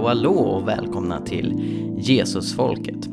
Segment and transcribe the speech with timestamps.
[0.00, 1.54] hallå hallå och välkomna till
[1.98, 3.08] Jesusfolket.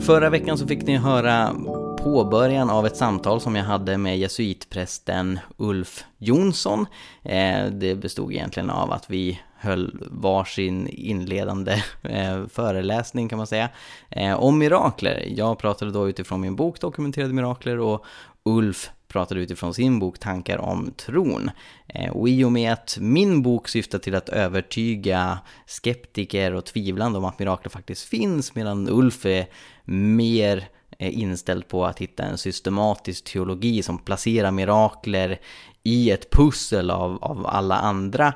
[0.00, 1.54] Förra veckan så fick ni höra
[1.98, 6.86] påbörjan av ett samtal som jag hade med jesuitprästen Ulf Jonsson.
[7.22, 11.72] Eh, det bestod egentligen av att vi höll varsin inledande
[12.02, 13.68] eh, föreläsning kan man säga
[14.10, 15.24] eh, om mirakler.
[15.36, 18.04] Jag pratade då utifrån min bok Dokumenterade mirakler och
[18.44, 21.50] Ulf pratade utifrån sin bok Tankar om tron.
[21.86, 27.18] Eh, och i och med att min bok syftar till att övertyga skeptiker och tvivlande
[27.18, 29.46] om att mirakler faktiskt finns medan Ulf är
[29.84, 35.40] mer eh, inställd på att hitta en systematisk teologi som placerar mirakler
[35.82, 38.34] i ett pussel av, av alla andra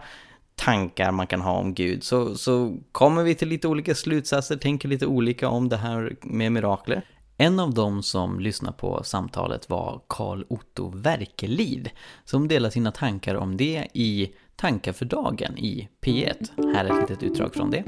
[0.55, 4.89] tankar man kan ha om Gud så, så kommer vi till lite olika slutsatser, tänker
[4.89, 7.03] lite olika om det här med mirakler.
[7.37, 11.91] En av dem som lyssnade på samtalet var Karl Otto Werkelid
[12.25, 16.75] som delar sina tankar om det i Tankar för dagen i P1.
[16.75, 17.85] Här är ett litet utdrag från det.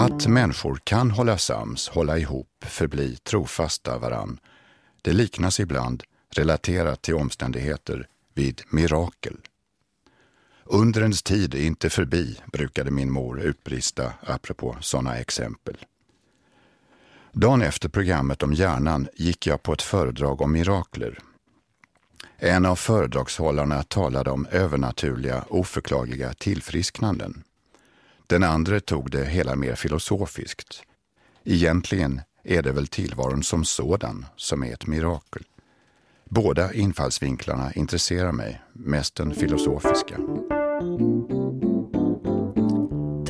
[0.00, 4.38] Att människor kan hålla sams, hålla ihop, förbli trofasta varann.
[5.02, 9.36] Det liknas ibland, relaterat till omständigheter, vid mirakel.
[10.64, 15.76] Undrens tid är inte förbi, brukade min mor utbrista apropå sådana exempel.
[17.34, 21.18] Dagen efter programmet om hjärnan gick jag på ett föredrag om mirakler.
[22.38, 27.42] En av föredragshållarna talade om övernaturliga, oförklagliga tillfrisknanden.
[28.26, 30.82] Den andra tog det hela mer filosofiskt.
[31.44, 35.42] Egentligen är det väl tillvaron som sådan som är ett mirakel.
[36.30, 40.16] Båda infallsvinklarna intresserar mig, mest den filosofiska.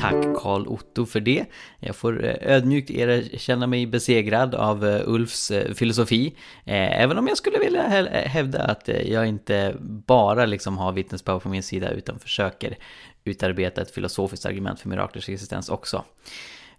[0.03, 1.45] Tack Karl Otto för det.
[1.79, 6.35] Jag får eh, ödmjukt eh, erkänna mig besegrad av eh, Ulfs filosofi.
[6.65, 11.63] Även om jag skulle vilja hävda att jag inte bara liksom har vittnesbörd på min
[11.63, 12.77] sida utan försöker
[13.23, 16.03] utarbeta ett filosofiskt argument för miraklers existens också.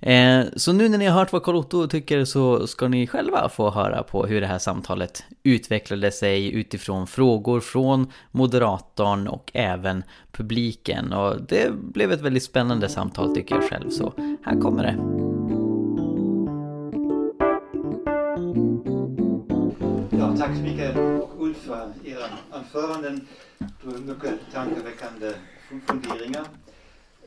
[0.05, 3.49] Eh, så nu när ni har hört vad Carl Otto tycker så ska ni själva
[3.49, 10.03] få höra på hur det här samtalet utvecklade sig utifrån frågor från moderatorn och även
[10.33, 11.13] publiken.
[11.13, 14.13] Och det blev ett väldigt spännande samtal tycker jag själv, så
[14.45, 14.97] här kommer det.
[20.19, 23.21] Ja, tack Mikael och Ulf för era anföranden.
[23.59, 25.33] Det var mycket tankeväckande
[25.87, 26.45] funderingar.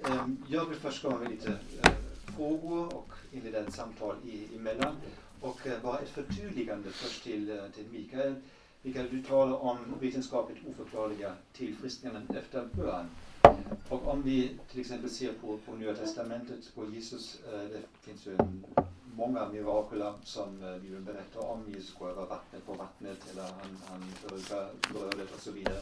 [0.06, 1.92] Ehm, jag vill först komma med lite eh,
[2.38, 4.96] frågor och inleda ett samtal i, emellan.
[5.42, 8.36] Och eh, bara ett förtydligande först till, eh, till Mikael.
[8.82, 13.06] Mikael, du talar om vetenskapligt oförklarliga tillfrisknanden efter bön.
[13.90, 18.28] Och om vi till exempel ser på, på Nya Testamentet, på Jesus, eh, det finns
[18.28, 18.66] ju en,
[19.16, 21.64] många mirakler som eh, Bibeln berättar om.
[21.68, 25.80] Jesus går över vattnet på vattnet eller han, han förökar brödet och så vidare.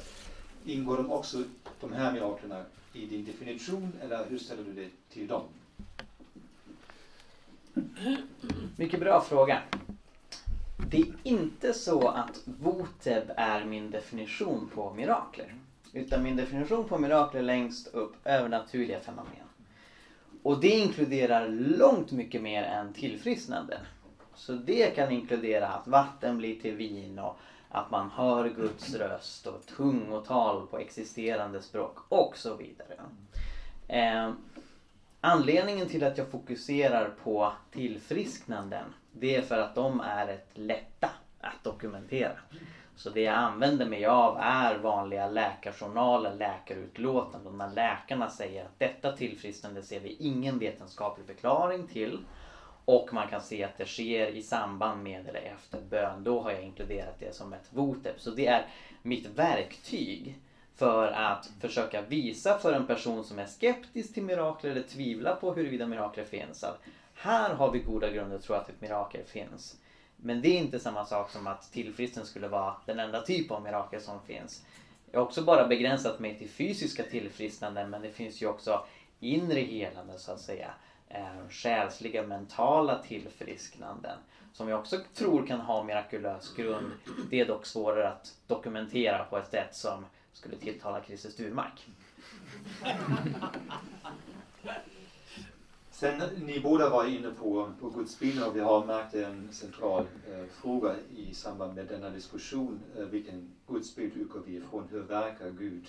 [0.66, 1.44] Ingår de också,
[1.82, 5.44] de här miraklerna, i din definition eller hur ställer du dig till dem?
[8.76, 9.62] Mycket bra fråga.
[10.90, 15.56] Det är inte så att Voteb är min definition på mirakler.
[15.94, 19.46] Utan min definition på mirakler längst upp övernaturliga fenomen.
[20.44, 23.78] Och det inkluderar långt mycket mer än tillfrisknande.
[24.36, 27.38] Så det kan inkludera att vatten blir till vin och
[27.70, 33.00] att man hör Guds röst och tungotal på existerande språk och så vidare.
[33.88, 34.32] Eh,
[35.28, 41.10] Anledningen till att jag fokuserar på tillfrisknanden det är för att de är ett lätta
[41.42, 42.32] att dokumentera.
[42.96, 49.10] Så det jag använder mig av är vanliga läkarjournaler, läkarutlåtanden när läkarna säger att detta
[49.10, 52.20] tillfrisknande ser vi ingen vetenskaplig förklaring till
[52.86, 56.24] och man kan se att det sker i samband med eller efter bön.
[56.24, 58.20] Då har jag inkluderat det som ett votep.
[58.20, 58.66] Så det är
[59.02, 60.38] mitt verktyg
[60.76, 65.54] för att försöka visa för en person som är skeptisk till mirakler eller tvivlar på
[65.54, 66.80] huruvida mirakler finns att
[67.14, 69.78] här har vi goda grunder att tro att ett mirakel finns.
[70.18, 73.64] Men det är inte samma sak som att tillfrisknande skulle vara den enda typ av
[73.64, 74.66] mirakel som finns.
[75.12, 78.86] Jag har också bara begränsat mig till fysiska tillfrisknanden men det finns ju också
[79.20, 80.74] inre helande så att säga.
[81.10, 84.18] Eh, själsliga, mentala tillfrisknanden
[84.54, 86.92] som jag också tror kan ha mirakulös grund.
[87.30, 90.06] Det är dock svårare att dokumentera på ett sätt som
[90.36, 91.88] skulle tilltala Christer Sturmark.
[95.92, 100.46] Sen ni båda var inne på, på gudsbilden och vi har märkt en central eh,
[100.46, 102.80] fråga i samband med denna diskussion.
[102.98, 104.88] Eh, vilken gudsbild utgår vi ifrån?
[104.92, 105.88] Hur verkar Gud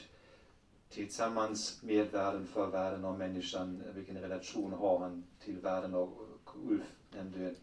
[0.91, 3.83] tillsammans med världen, för världen och människan?
[3.95, 5.95] Vilken relation har han till världen?
[5.95, 6.23] Och,
[6.65, 7.55] Ulf nämnde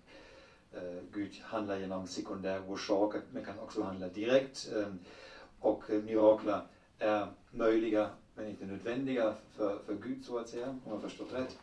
[0.71, 4.69] eh, Gud handlar genom sekundära orsaker men kan också handla direkt.
[4.75, 4.94] Eh,
[5.59, 6.62] och eh, mirakler
[7.03, 11.57] är möjliga men inte nödvändiga för, för Gud så att säga, om jag förstått rätt.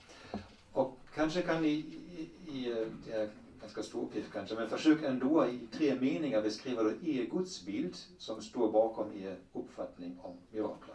[0.73, 3.29] Och kanske kan ni i, i, det är
[3.61, 8.43] ganska stor uppgift kanske, men försök ändå i tre meningar beskriva då er gudsbild som
[8.43, 10.95] står bakom er uppfattning om mirakler.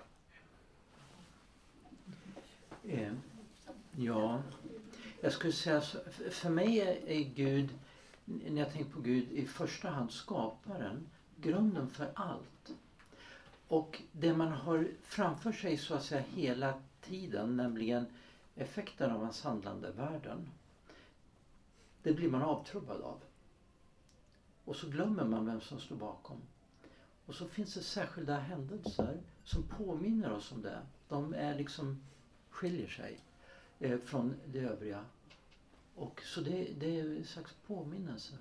[2.84, 3.14] Eh,
[3.98, 4.42] ja,
[5.22, 5.98] jag skulle säga så,
[6.32, 7.70] för mig är Gud,
[8.26, 11.10] när jag tänker på Gud, i första hand skaparen,
[11.42, 12.76] grunden för allt.
[13.68, 18.06] Och det man har framför sig så att säga hela tiden, nämligen
[18.56, 20.50] effekten av hans handlande världen.
[22.04, 23.20] Det blir man avtrubbad av.
[24.66, 26.42] Och så glömmer man vem som står bakom.
[27.26, 30.82] Och så finns det särskilda händelser som påminner oss om det.
[31.10, 32.04] De är liksom,
[32.50, 33.20] skiljer sig
[33.80, 35.06] eh, från det övriga.
[35.96, 38.38] Och så det, det är en slags påminnelser.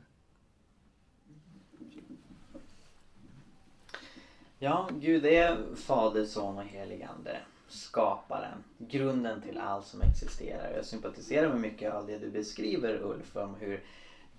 [4.65, 7.41] Ja, Gud är Fader, Son och helig Ande.
[7.69, 8.65] Skaparen.
[8.79, 10.77] Grunden till allt som existerar.
[10.77, 13.85] Jag sympatiserar med mycket av det du beskriver Ulf om hur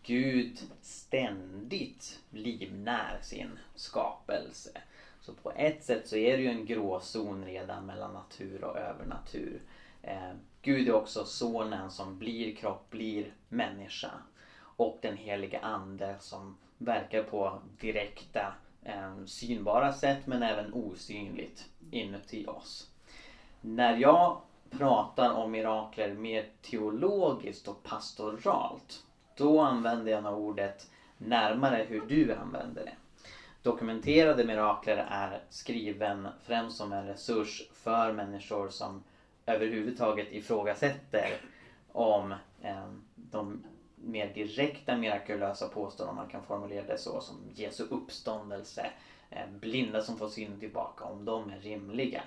[0.03, 4.71] Gud ständigt livnär sin skapelse.
[5.19, 9.61] Så på ett sätt så är det ju en gråzon redan mellan natur och övernatur.
[10.01, 10.31] Eh,
[10.61, 14.11] Gud är också sonen som blir kropp, blir människa.
[14.57, 18.53] Och den heliga ande som verkar på direkta
[18.85, 22.89] Eh, synbara sätt men även osynligt inuti oss.
[23.61, 29.03] När jag pratar om mirakler mer teologiskt och pastoralt
[29.37, 32.93] då använder jag ordet närmare hur du använder det.
[33.61, 39.03] Dokumenterade mirakler är skriven främst som en resurs för människor som
[39.45, 41.37] överhuvudtaget ifrågasätter
[41.91, 43.63] om eh, de
[44.05, 48.91] mer direkta mirakulösa påståenden, om man kan formulera det så, som Jesu uppståndelse,
[49.29, 52.23] eh, blinda som får synen tillbaka, om de är rimliga.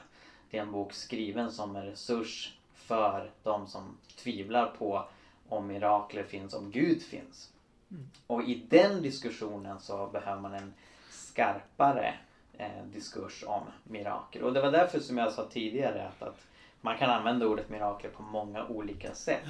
[0.50, 5.08] Det är en bok skriven som en resurs för de som tvivlar på
[5.48, 7.52] om mirakler finns, om Gud finns.
[7.90, 8.10] Mm.
[8.26, 10.74] Och i den diskussionen så behöver man en
[11.10, 12.14] skarpare
[12.58, 14.42] eh, diskurs om mirakel.
[14.42, 16.46] Och det var därför som jag sa tidigare att, att
[16.80, 19.48] man kan använda ordet mirakel på många olika sätt.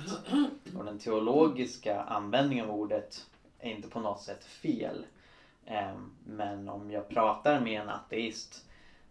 [0.79, 3.27] Och den teologiska användningen av ordet
[3.59, 5.07] är inte på något sätt fel.
[5.67, 8.65] Ehm, men om jag pratar med en ateist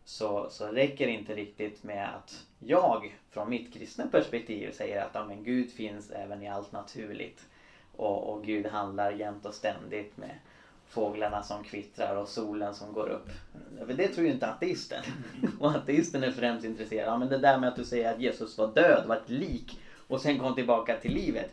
[0.03, 5.11] så, så räcker det inte riktigt med att jag från mitt kristna perspektiv säger att
[5.13, 7.47] ja, men Gud finns även i allt naturligt.
[7.91, 10.37] Och, och Gud handlar jämt och ständigt med
[10.89, 13.29] fåglarna som kvittrar och solen som går upp.
[13.95, 15.03] Det tror ju inte ateisten.
[15.59, 18.57] Och ateisten är främst intresserad av men det där med att du säger att Jesus
[18.57, 21.51] var död, var ett lik och sen kom tillbaka till livet.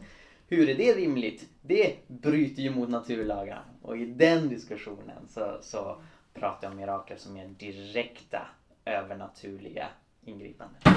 [0.49, 1.49] Hur är det rimligt?
[1.61, 3.63] Det bryter ju mot naturlagar.
[3.83, 5.97] Och i den diskussionen så, så
[6.35, 8.47] pratar jag om mirakel som är direkta
[8.85, 9.87] övernaturliga
[10.25, 10.81] ingripanden.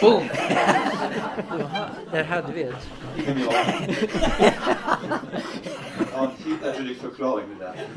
[0.00, 0.28] Boom!
[2.10, 2.88] där hade vi ett.
[6.18, 7.88] ja, naturlig förklaring det där.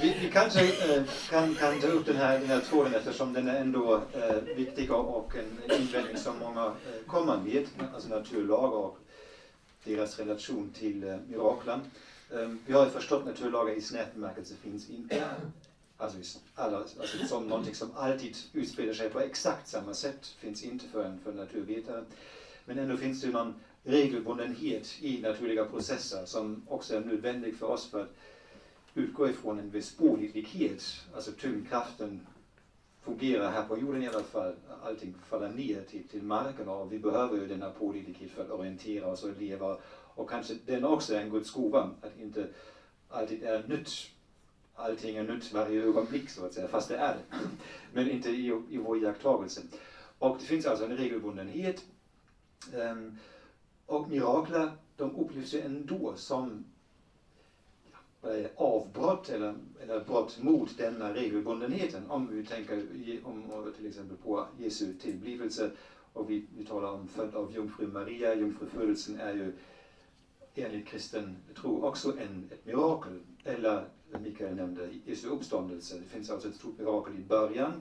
[0.00, 3.48] Vi, vi kanske eh, kan, kan ta upp den här, den här tråden eftersom den
[3.48, 8.98] är ändå eh, viktig och en invändning som många eh, kommer med, alltså naturlagar och
[9.84, 11.80] deras relation till eh, miraklen.
[12.30, 15.24] Eh, vi har ju förstått naturlagar i snäv bemärkelse finns inte.
[15.96, 20.88] Alltså, alla, alltså som någonting som alltid utspelar sig på exakt samma sätt finns inte
[20.88, 22.04] för en för naturvetare.
[22.64, 23.54] Men ändå finns det någon
[23.84, 28.14] regelbundenhet i naturliga processer som också är nödvändig för oss för att
[28.94, 30.82] utgå ifrån en viss pålitlighet.
[31.14, 32.26] Alltså tyngdkraften
[33.00, 34.54] fungerar här på jorden i alla fall.
[34.82, 39.06] Allting faller ner till, till marken och vi behöver ju denna pålitlighet för att orientera
[39.06, 39.76] oss och leva.
[40.14, 42.48] Och kanske den också är en Guds gåva, att inte
[43.08, 43.90] alltid är nytt.
[44.74, 47.38] Allting är nytt varje ögonblick så att säga, fast det är det.
[47.92, 49.62] Men inte i, i vår iakttagelse.
[50.18, 51.84] Och det finns alltså en regelbundenhet.
[52.74, 53.12] Ehm,
[53.86, 56.64] och mirakler, de upplevs ju ändå som
[58.56, 62.10] avbrott eller, eller brott mot denna regelbundenheten.
[62.10, 62.86] Om vi tänker
[63.24, 65.70] om, till exempel på Jesu tillblivelse
[66.12, 68.34] och vi, vi talar om född av jungfru Maria.
[68.34, 69.52] Jungfrufödelsen är ju
[70.54, 73.20] enligt kristen tro också en, ett mirakel.
[73.44, 75.96] Eller Mikael nämnde Jesu uppståndelse.
[75.96, 77.80] Det finns alltså ett stort mirakel i början.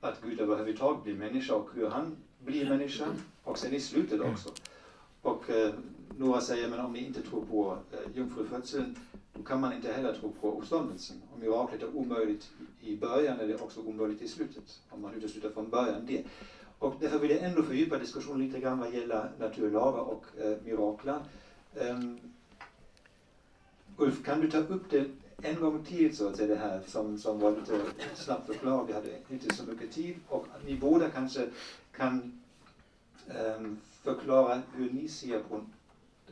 [0.00, 3.08] Att Gud överhuvudtaget blir människa och hur han blir människa.
[3.44, 4.50] Och sen i slutet också.
[5.22, 5.74] Och eh,
[6.16, 8.96] några säger, men om ni inte tror på eh, jungfrufödseln,
[9.32, 11.22] då kan man inte heller tro på uppståndelsen.
[11.34, 14.80] Om miraklet är omöjligt i början är det också omöjligt i slutet.
[14.90, 16.24] Om man utesluter från början det.
[16.78, 21.20] Och därför vill jag ändå fördjupa diskussionen lite grann vad gäller naturlagar och eh, mirakler.
[21.74, 22.20] Um,
[23.96, 25.06] Ulf, kan du ta upp det
[25.42, 27.80] en gång till så att säga det här som, som var lite
[28.14, 28.88] snabbt förklarat.
[28.88, 31.48] Vi hade inte så mycket tid och ni båda kanske
[31.96, 32.41] kan
[33.28, 35.60] Ehm, förklara hur ni ser på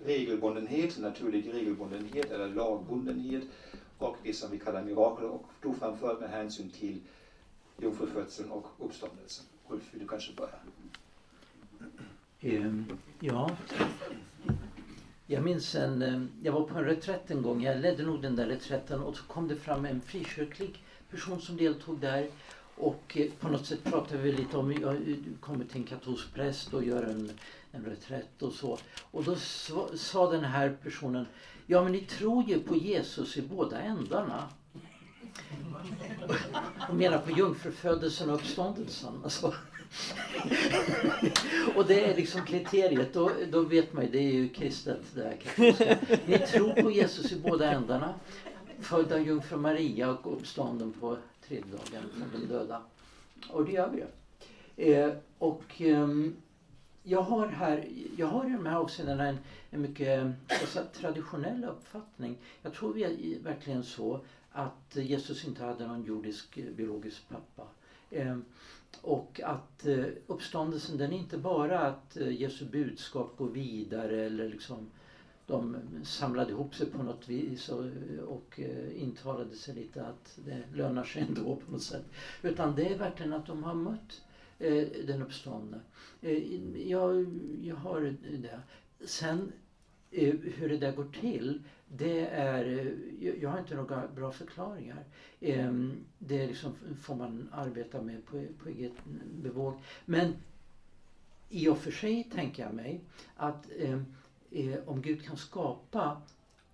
[0.05, 3.43] regelbundenhet, naturlig regelbundenhet eller lagbundenhet
[3.99, 7.01] och det som vi kallar mirakel och då framförallt med hänsyn till
[7.79, 9.47] jungfrufödseln och uppståndelsen.
[9.69, 10.55] Ulf, vill du kanske börja?
[12.43, 13.51] Um, ja,
[15.27, 18.37] jag minns en, ehm, jag var på en reträtt en gång, jag ledde nog den
[18.37, 22.29] där reträtten och så kom det fram en frikyrklig person som deltog där
[22.81, 26.35] och eh, på något sätt pratade vi lite om, jag eh, kommer till en katolsk
[26.35, 27.33] präst och gör en,
[27.73, 28.79] en reträtt och så.
[29.11, 29.37] Och då
[29.97, 31.27] sa den här personen,
[31.67, 34.49] ja men ni tror ju på Jesus i båda ändarna.
[36.89, 39.21] Och menar på jungfrufödelsen och uppståndelsen.
[39.25, 39.47] Alltså.
[41.77, 43.15] och det är liksom kriteriet.
[43.15, 45.97] Då, då vet man ju, det är ju kristet det här katolska
[46.27, 48.15] Ni tror på Jesus i båda ändarna.
[48.81, 51.17] Född av jungfru Maria och uppstånden på
[51.51, 52.83] tredje dagen som de döda.
[53.51, 54.07] Och det gör vi ju.
[54.93, 56.09] Eh, och eh,
[57.03, 59.39] jag har här, jag har i de här avseendena en,
[59.71, 62.37] en mycket alltså, traditionell uppfattning.
[62.63, 64.21] Jag tror vi är verkligen så
[64.53, 67.69] att Jesus inte hade någon jordisk eh, biologisk pappa.
[68.11, 68.39] Eh,
[69.03, 74.49] och att eh, uppståndelsen den är inte bara att eh, Jesu budskap går vidare eller
[74.49, 74.91] liksom
[75.51, 77.85] de samlade ihop sig på något vis och,
[78.27, 82.05] och eh, intalade sig lite att det lönar sig ändå på något sätt.
[82.43, 84.23] Utan det är verkligen att de har mött
[84.59, 85.81] eh, den uppståndne.
[86.21, 87.27] Eh, jag,
[87.63, 88.61] jag har det.
[89.05, 89.53] Sen
[90.11, 95.05] eh, hur det där går till, det är, eh, jag har inte några bra förklaringar.
[95.41, 98.93] Ehm, det liksom, får man arbeta med på, på eget
[99.43, 99.75] bevåg.
[100.05, 100.35] Men
[101.49, 103.01] i och för sig tänker jag mig
[103.37, 104.05] att ehm,
[104.51, 106.23] eh, om Gud kan skapa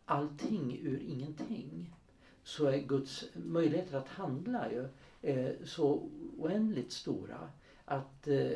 [0.05, 1.95] allting ur ingenting
[2.43, 4.89] så är Guds möjligheter att handla ju
[5.23, 7.51] eh, så oändligt stora
[7.85, 8.53] att eh,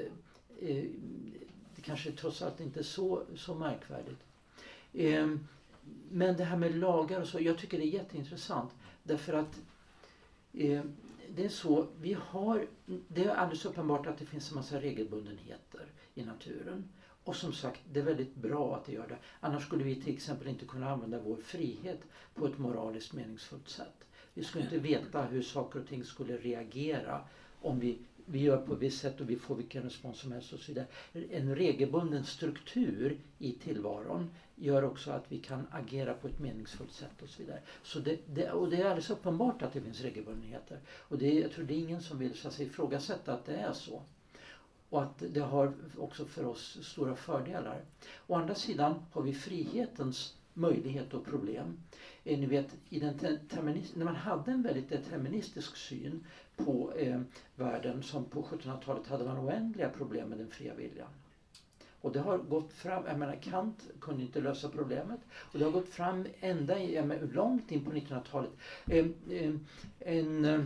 [0.58, 0.84] eh
[1.76, 4.20] det kanske trots allt inte är så, så märkvärdigt.
[4.92, 5.36] Eh,
[6.10, 8.70] men det här med lagar och så, jag tycker det är jätteintressant
[9.02, 9.60] därför att
[10.52, 10.82] eh,
[11.34, 12.66] det är så, vi har,
[13.08, 16.88] det är alldeles uppenbart att det finns en massa regelbundenheter i naturen.
[17.24, 19.18] Och som sagt, det är väldigt bra att det gör det.
[19.40, 22.00] Annars skulle vi till exempel inte kunna använda vår frihet
[22.34, 24.04] på ett moraliskt meningsfullt sätt.
[24.34, 27.20] Vi skulle inte veta hur saker och ting skulle reagera
[27.60, 30.52] om vi, vi gör på ett visst sätt och vi får vilken respons som helst
[30.52, 30.86] och så vidare.
[31.30, 37.22] En regelbunden struktur i tillvaron gör också att vi kan agera på ett meningsfullt sätt
[37.22, 37.60] och så vidare.
[37.82, 40.78] Så det, det, och det är alldeles uppenbart att det finns regelbundenheter.
[40.88, 43.56] Och det, jag tror det är ingen som vill så att säga, ifrågasätta att det
[43.56, 44.02] är så.
[44.90, 47.84] Och att det har också för oss stora fördelar.
[48.26, 51.78] Å andra sidan har vi frihetens möjlighet och problem.
[52.24, 53.18] Eh, ni vet, i den
[53.94, 56.24] när man hade en väldigt deterministisk syn
[56.56, 57.20] på eh,
[57.56, 61.08] världen som på 1700-talet hade man oändliga problem med den fria viljan.
[62.00, 65.20] Och det har gått fram, jag menar Kant kunde inte lösa problemet.
[65.32, 68.50] Och det har gått fram ända menar, långt in på 1900-talet.
[68.86, 69.54] Eh, eh,
[69.98, 70.60] en eh,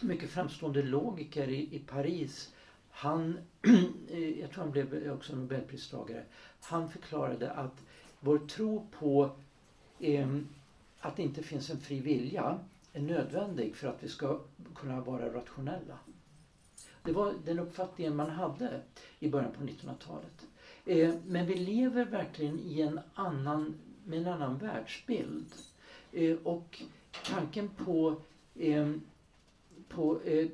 [0.00, 2.53] mycket framstående logiker i, i Paris
[2.94, 3.38] han,
[4.08, 6.24] eh, jag tror han blev också nobelpristagare,
[6.60, 7.84] han förklarade att
[8.20, 9.30] vår tro på
[9.98, 10.38] eh,
[11.00, 12.58] att det inte finns en fri vilja
[12.92, 14.40] är nödvändig för att vi ska
[14.74, 15.98] kunna vara rationella.
[17.02, 18.80] Det var den uppfattningen man hade
[19.18, 20.46] i början på 1900-talet.
[20.86, 23.74] Eh, men vi lever verkligen i en annan,
[24.04, 25.54] med en annan världsbild.
[26.12, 26.82] Eh, och
[27.24, 28.16] tanken på
[28.54, 28.92] eh,
[29.94, 30.48] på eh,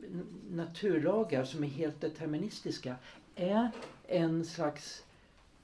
[0.50, 2.96] naturlagar som är helt deterministiska
[3.34, 3.70] är
[4.08, 5.04] en slags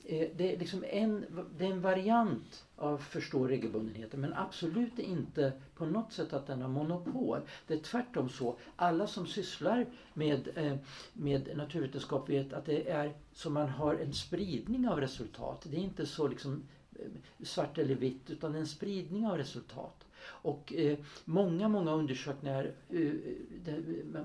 [0.05, 1.25] eh, det, är liksom en,
[1.59, 6.63] det är en variant av förstå regelbundenheten men absolut inte på något sätt att den
[6.63, 7.41] har monopol.
[7.67, 8.57] Det är tvärtom så.
[8.77, 10.77] Alla som sysslar med, eh,
[11.13, 15.67] med naturvetenskap vet att det är så man har en spridning av resultat.
[15.71, 20.06] Det är inte så liksom eh, svart eller vitt utan en spridning av resultat.
[20.27, 23.11] Och eh, många, många undersökningar, eh,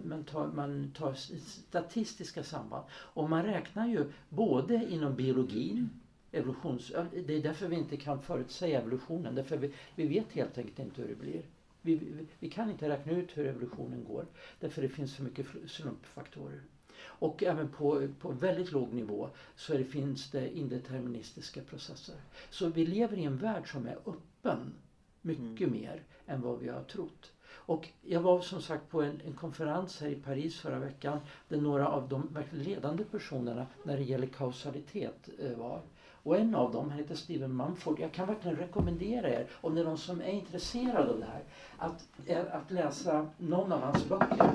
[0.03, 2.85] man, tar, man tar statistiska samband.
[2.91, 5.89] Och man räknar ju både inom biologin,
[6.31, 6.91] evolutions...
[7.25, 9.35] Det är därför vi inte kan förutsäga evolutionen.
[9.35, 11.41] Därför vi, vi vet helt enkelt inte hur det blir.
[11.81, 14.25] Vi, vi, vi, kan inte räkna ut hur evolutionen går.
[14.59, 16.61] Därför det finns för mycket slumpfaktorer.
[17.03, 22.15] Och även på, på väldigt låg nivå så det, finns det indeterministiska processer.
[22.49, 24.73] Så vi lever i en värld som är öppen
[25.21, 25.81] mycket mm.
[25.81, 27.31] mer än vad vi har trott.
[27.53, 31.61] Och jag var som sagt på en, en, konferens här i Paris förra veckan där
[31.61, 35.81] några av de verkligen ledande personerna när det gäller kausalitet eh, var.
[36.23, 37.99] Och en av dem, han heter Steven Mumford.
[37.99, 41.43] Jag kan verkligen rekommendera er, om det är någon som är intresserad av det här,
[41.77, 44.51] att, eh, att läsa någon av hans böcker.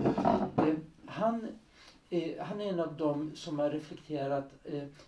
[0.56, 0.74] Eh,
[1.06, 1.48] han,
[2.40, 4.50] han är en av dem som har reflekterat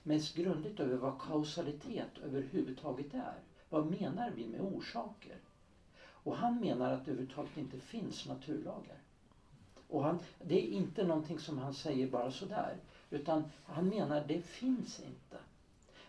[0.03, 3.35] mest grundligt över vad kausalitet överhuvudtaget är.
[3.69, 5.37] Vad menar vi med orsaker?
[6.29, 8.97] Och han menar att det överhuvudtaget inte finns naturlagar.
[9.89, 12.77] Och han, det är inte någonting som han säger bara sådär.
[13.11, 15.37] Utan han menar att det finns inte.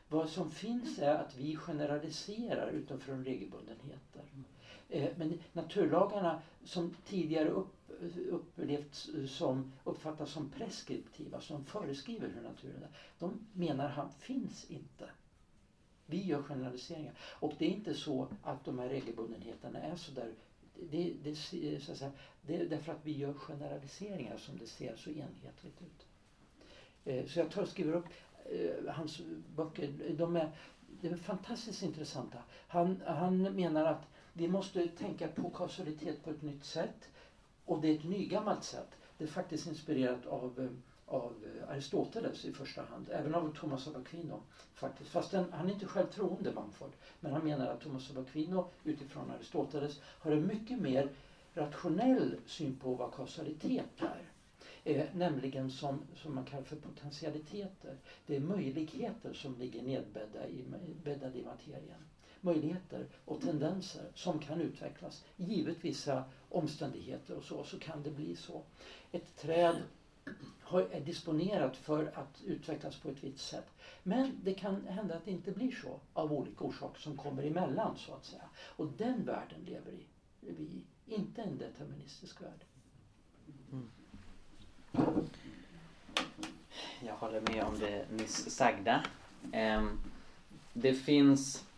[0.09, 4.23] Vad som finns är att vi generaliserar utifrån regelbundenheter.
[4.89, 7.91] Eh, men naturlagarna som tidigare upp,
[8.29, 15.09] upplevts som, uppfattas som preskriptiva, som föreskriver hur naturen är, de menar han finns inte.
[16.09, 17.13] Vi gör generaliseringar.
[17.19, 20.33] Och det är inte så att de här regelbundenheterna är så där
[20.91, 21.35] det, det,
[21.81, 22.11] så att säga,
[22.41, 26.05] det är därför att vi gör generaliseringar som det ser så enhetligt ut.
[27.05, 28.05] Eh, så jag tar och skriver upp
[28.45, 29.21] eh, hans
[29.55, 30.15] böcker.
[30.17, 30.51] De är,
[31.01, 32.37] de är fantastiskt intressanta.
[32.67, 37.09] Han, han menar att vi måste tänka på kausalitet på ett nytt sätt.
[37.65, 38.89] Och det är ett nygammalt sätt.
[39.17, 40.69] Det är faktiskt inspirerat av eh,
[41.09, 44.41] av eh, Aristoteles i första hand, även av Thomas av Aquino.
[44.73, 45.09] Faktiskt.
[45.09, 48.69] Fast den, han är inte själv troende, Bamford, men han menar att Thomas av Aquino
[48.83, 51.09] utifrån Aristoteles har en mycket mer
[51.53, 54.31] rationell syn på vad kausalitet är.
[54.83, 57.97] Eh, nämligen som, som man kallar för potentialiteter.
[58.25, 62.05] Det är möjligheter som ligger nedbäddade i, i materien.
[62.41, 65.25] Möjligheter och tendenser som kan utvecklas.
[65.35, 68.63] Givet vissa eh, omständigheter och så, så kan det bli så.
[69.11, 69.75] Ett träd
[70.91, 73.67] är disponerat för att utvecklas på ett visst sätt.
[74.03, 77.97] Men det kan hända att det inte blir så av olika orsaker som kommer emellan
[77.97, 78.49] så att säga.
[78.57, 80.05] Och den världen lever i,
[80.39, 82.65] vi i, inte en deterministisk värld.
[83.71, 83.89] Mm.
[87.05, 89.03] Jag håller med om det nyss sagda.
[89.51, 89.99] Ehm,
[90.73, 91.68] det finns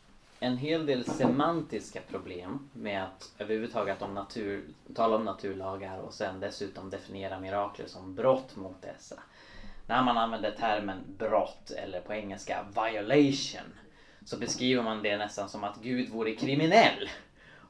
[0.43, 4.63] en hel del semantiska problem med att överhuvudtaget om natur,
[4.95, 9.15] tala om naturlagar och sen dessutom definiera mirakler som brott mot dessa.
[9.87, 13.73] När man använder termen brott eller på engelska violation
[14.25, 17.09] så beskriver man det nästan som att Gud vore kriminell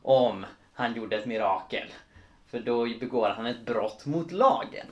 [0.02, 1.88] om han gjorde ett mirakel.
[2.48, 4.88] För då begår han ett brott mot lagen.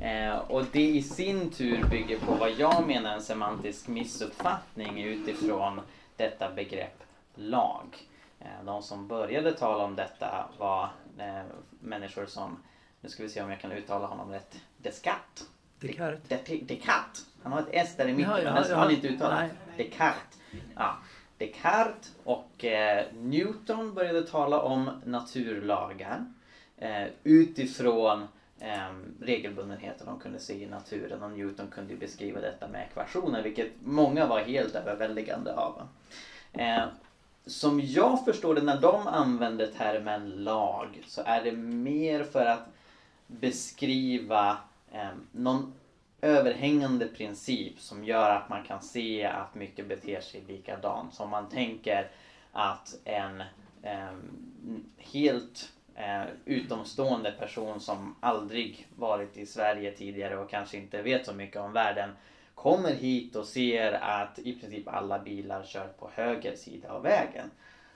[0.00, 5.80] Eh, och det i sin tur bygger på vad jag menar en semantisk missuppfattning utifrån
[6.18, 7.02] detta begrepp
[7.34, 7.96] lag.
[8.40, 11.42] Eh, de som började tala om detta var eh,
[11.80, 12.62] människor som,
[13.00, 15.48] nu ska vi se om jag kan uttala honom rätt, Descartes.
[15.80, 16.28] Descartes.
[16.68, 17.26] Descartes.
[17.42, 19.48] Han har ett S där i mitten, ja, ja, men det ska han inte uttala.
[19.76, 20.38] Descartes.
[20.76, 20.96] Ja.
[21.38, 26.32] Descartes och eh, Newton började tala om naturlagar
[26.76, 28.28] eh, utifrån
[28.60, 28.88] eh,
[29.20, 34.26] regelbundenheter de kunde se i naturen och Newton kunde beskriva detta med ekvationer vilket många
[34.26, 35.88] var helt överväldigande av.
[36.52, 36.84] Eh,
[37.46, 42.68] som jag förstår det när de använder termen lag så är det mer för att
[43.26, 44.58] beskriva
[44.92, 45.72] eh, någon
[46.20, 51.14] överhängande princip som gör att man kan se att mycket beter sig likadant.
[51.14, 52.10] Så om man tänker
[52.52, 53.40] att en
[53.82, 54.16] eh,
[54.96, 61.34] helt eh, utomstående person som aldrig varit i Sverige tidigare och kanske inte vet så
[61.34, 62.10] mycket om världen
[62.54, 67.50] kommer hit och ser att i princip alla bilar kör på höger sida av vägen.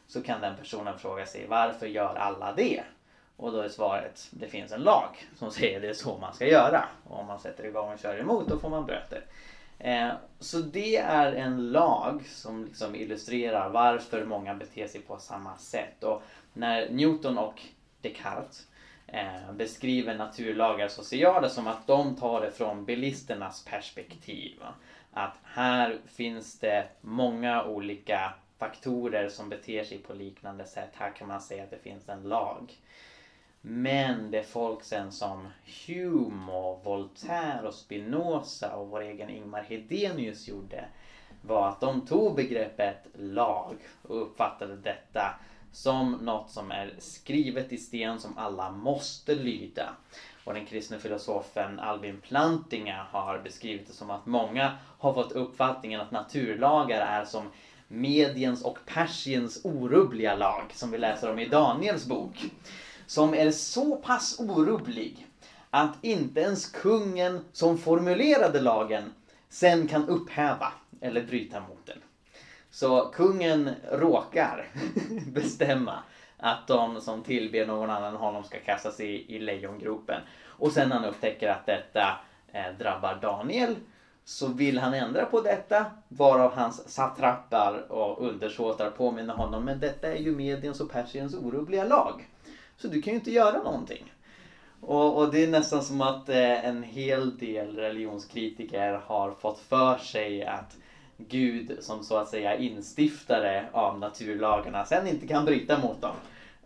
[0.06, 2.82] Så kan den personen fråga sig varför gör alla det?
[3.36, 6.46] Och då är svaret det finns en lag som säger det är så man ska
[6.46, 6.84] göra.
[7.08, 9.24] Och om man sätter igång och kör emot då får man böter.
[9.78, 10.08] Eh,
[10.40, 16.04] så det är en lag som liksom illustrerar varför många beter sig på samma sätt.
[16.04, 17.62] Och när Newton och
[18.02, 18.66] Descartes
[19.06, 24.62] eh, beskriver naturlagar så ser jag det som att de tar det från bilisternas perspektiv.
[25.12, 30.90] Att här finns det många olika faktorer som beter sig på liknande sätt.
[30.94, 32.72] Här kan man säga att det finns en lag.
[33.60, 35.48] Men det folk sen som
[35.86, 40.84] Hume och Voltaire och Spinoza och vår egen Ingmar Hedenius gjorde
[41.42, 45.34] var att de tog begreppet lag och uppfattade detta
[45.72, 49.96] som något som är skrivet i sten som alla måste lyda.
[50.44, 56.00] Och den kristne filosofen Albin Plantinga har beskrivit det som att många har fått uppfattningen
[56.00, 57.48] att naturlagar är som
[57.88, 62.44] Mediens och Persiens orubbliga lag som vi läser om i Daniels bok.
[63.06, 65.26] Som är så pass orubblig
[65.70, 69.12] att inte ens kungen som formulerade lagen
[69.48, 71.98] sen kan upphäva eller bryta mot den.
[72.72, 74.68] Så kungen råkar
[75.32, 75.98] bestämma
[76.36, 80.20] att de som tillber någon annan honom ska kastas i, i lejongropen.
[80.44, 82.20] Och sen när han upptäcker att detta
[82.52, 83.76] eh, drabbar Daniel
[84.24, 90.12] så vill han ändra på detta varav hans satrappar och undersåtar påminner honom men detta
[90.12, 92.28] är ju Mediens och Persiens orubbliga lag.
[92.76, 94.12] Så du kan ju inte göra någonting.
[94.80, 99.98] Och, och, det är nästan som att eh, en hel del religionskritiker har fått för
[99.98, 100.76] sig att
[101.16, 106.16] Gud som så att säga instiftare av naturlagarna sen inte kan bryta mot dem.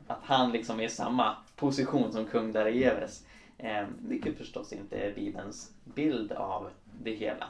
[0.07, 3.23] Att han liksom är i samma position som kung Darejeves.
[3.59, 7.49] Eh, vilket förstås inte är Bibelns bild av det hela.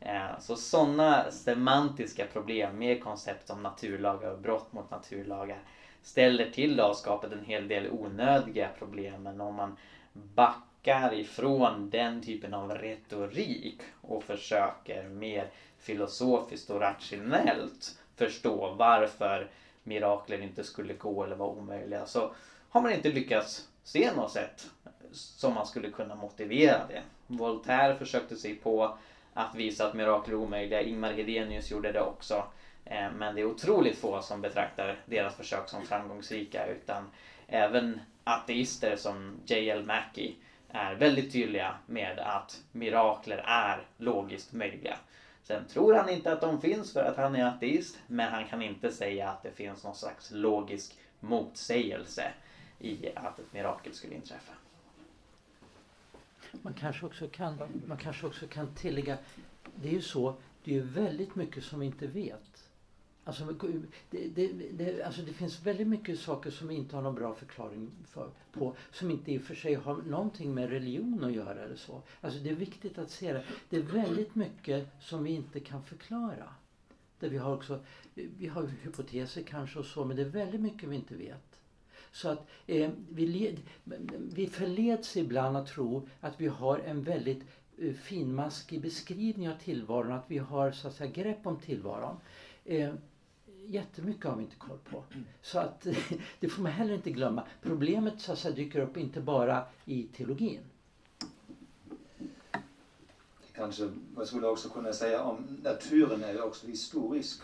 [0.00, 5.62] Eh, så sådana semantiska problem med koncept som naturlagar och brott mot naturlagar
[6.02, 9.22] ställer till och skapat en hel del onödiga problem.
[9.22, 9.72] Men om man
[10.12, 15.48] backar ifrån den typen av retorik och försöker mer
[15.86, 19.48] filosofiskt och rationellt förstå varför
[19.82, 22.32] mirakler inte skulle gå eller vara omöjliga så
[22.68, 24.70] har man inte lyckats se något sätt
[25.12, 27.02] som man skulle kunna motivera det.
[27.26, 28.96] Voltaire försökte sig på
[29.32, 30.80] att visa att mirakler är omöjliga.
[30.80, 32.44] Ingmar Hedenius gjorde det också.
[32.84, 37.08] Eh, men det är otroligt få som betraktar deras försök som framgångsrika utan
[37.46, 39.82] även ateister som J.L.
[39.82, 40.32] Mackie
[40.68, 44.96] är väldigt tydliga med att mirakler är logiskt möjliga.
[45.46, 48.62] Sen tror han inte att de finns för att han är ateist men han kan
[48.62, 52.32] inte säga att det finns någon slags logisk motsägelse
[52.78, 54.52] i att ett mirakel skulle inträffa.
[56.52, 59.18] Man kanske också kan, man kanske också kan tillägga,
[59.74, 62.55] det är ju så, det är ju väldigt mycket som vi inte vet.
[63.26, 63.44] Alltså
[64.10, 67.34] det, det, det, alltså det finns väldigt mycket saker som vi inte har någon bra
[67.34, 68.76] förklaring för, på.
[68.92, 72.02] Som inte i och för sig har någonting med religion att göra eller så.
[72.20, 73.44] Alltså det är viktigt att se det.
[73.68, 76.54] Det är väldigt mycket som vi inte kan förklara.
[77.18, 77.80] Där vi har också,
[78.14, 81.60] vi har hypoteser kanske och så men det är väldigt mycket vi inte vet.
[82.12, 83.60] Så att eh, vi, led,
[84.34, 87.42] vi förleds ibland att tro att vi har en väldigt
[87.78, 92.16] eh, finmaskig beskrivning av tillvaron, att vi har så att säga grepp om tillvaron.
[92.64, 92.94] Eh,
[93.68, 95.04] jättemycket har vi inte koll på.
[95.42, 95.86] Så att
[96.40, 97.46] det får man heller inte glömma.
[97.62, 100.60] Problemet så att säga, dyker upp inte bara i teologin.
[103.54, 107.40] Kanske man skulle också kunna säga om naturen är också historisk.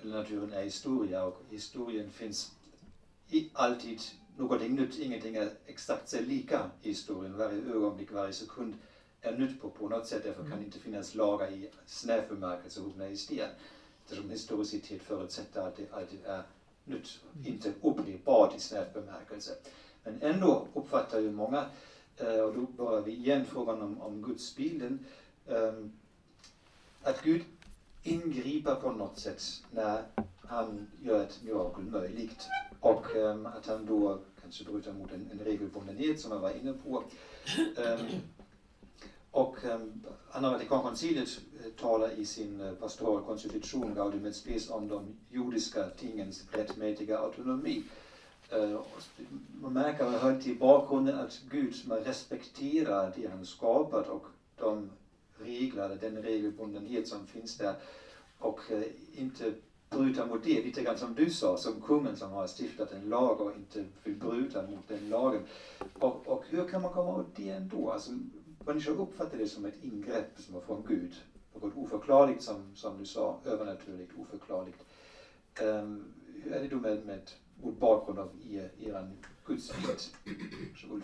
[0.00, 2.52] Eller naturen är historia och historien finns
[3.52, 4.00] alltid
[4.36, 4.98] någonting nytt.
[4.98, 7.38] Ingenting är exakt sig lika i historien.
[7.38, 8.74] Varje ögonblick, varje sekund
[9.20, 10.22] är nytt på, på något sätt.
[10.24, 10.58] Därför kan mm.
[10.58, 13.50] det inte finnas lagar i snäv bemärkelse hos historien
[14.04, 16.42] eftersom historicitet förutsätter att det alltid är
[16.84, 19.52] nytt, inte upplevbart i snäv bemärkelse.
[20.04, 21.66] Men ändå uppfattar ju många,
[22.16, 25.04] eh, och då börjar vi igen frågan om, om gudsbilden,
[25.48, 25.92] ehm,
[27.02, 27.44] att Gud
[28.02, 30.02] ingriper på något sätt när
[30.40, 32.48] han gör ett mirakel möjligt.
[32.80, 36.72] Och ehm, att han då kanske bryter mot en, en regelbundenhet som jag var inne
[36.72, 37.04] på.
[37.76, 38.06] Ehm,
[39.32, 44.36] och eh, um, andra Vatikankonciliet eh, talar i sin eh, uh, pastorala konstitution Gaudium et
[44.36, 47.82] Spes om de judiska tingens rättmätiga autonomi.
[48.52, 48.80] Uh,
[49.60, 54.26] man märker, man hör till bakgrunden att Gud man respekterar det han skapat och
[54.58, 54.90] de
[55.38, 57.74] regler, den regelbundenhet som finns där
[58.38, 58.82] och uh,
[59.14, 59.52] inte
[59.90, 63.40] bryta mot det, lite grann som du sa, som kungen som har stiftat en lag
[63.40, 65.42] och inte vill bryta mot den lagen.
[65.98, 67.90] Och, och hur kan man komma åt det ändå?
[67.90, 68.10] Alltså,
[68.66, 71.14] människor uppfattar det som ett ingrepp som är från Gud.
[71.54, 74.84] Något oförklarligt som, som du sa, övernaturligt, oförklarligt.
[75.62, 76.04] Um,
[76.42, 77.30] hur är det då med, med
[77.62, 79.10] mot bakgrund av er, er
[79.46, 80.00] gudsbild?
[80.70, 81.02] Varsågod.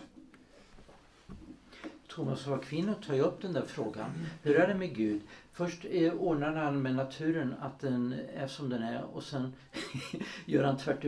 [2.07, 4.09] Thomas av Aquino tar ju upp den där frågan.
[4.41, 5.21] Hur är det med Gud?
[5.51, 9.53] Först eh, ordnar han med naturen att den är som den är och sen
[10.45, 11.05] gör han tvärt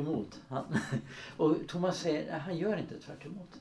[0.47, 0.63] han,
[1.37, 3.59] Och Thomas säger att han gör inte tvärt emot.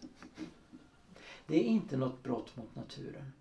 [1.51, 3.33] Det är inte något brott mot naturen.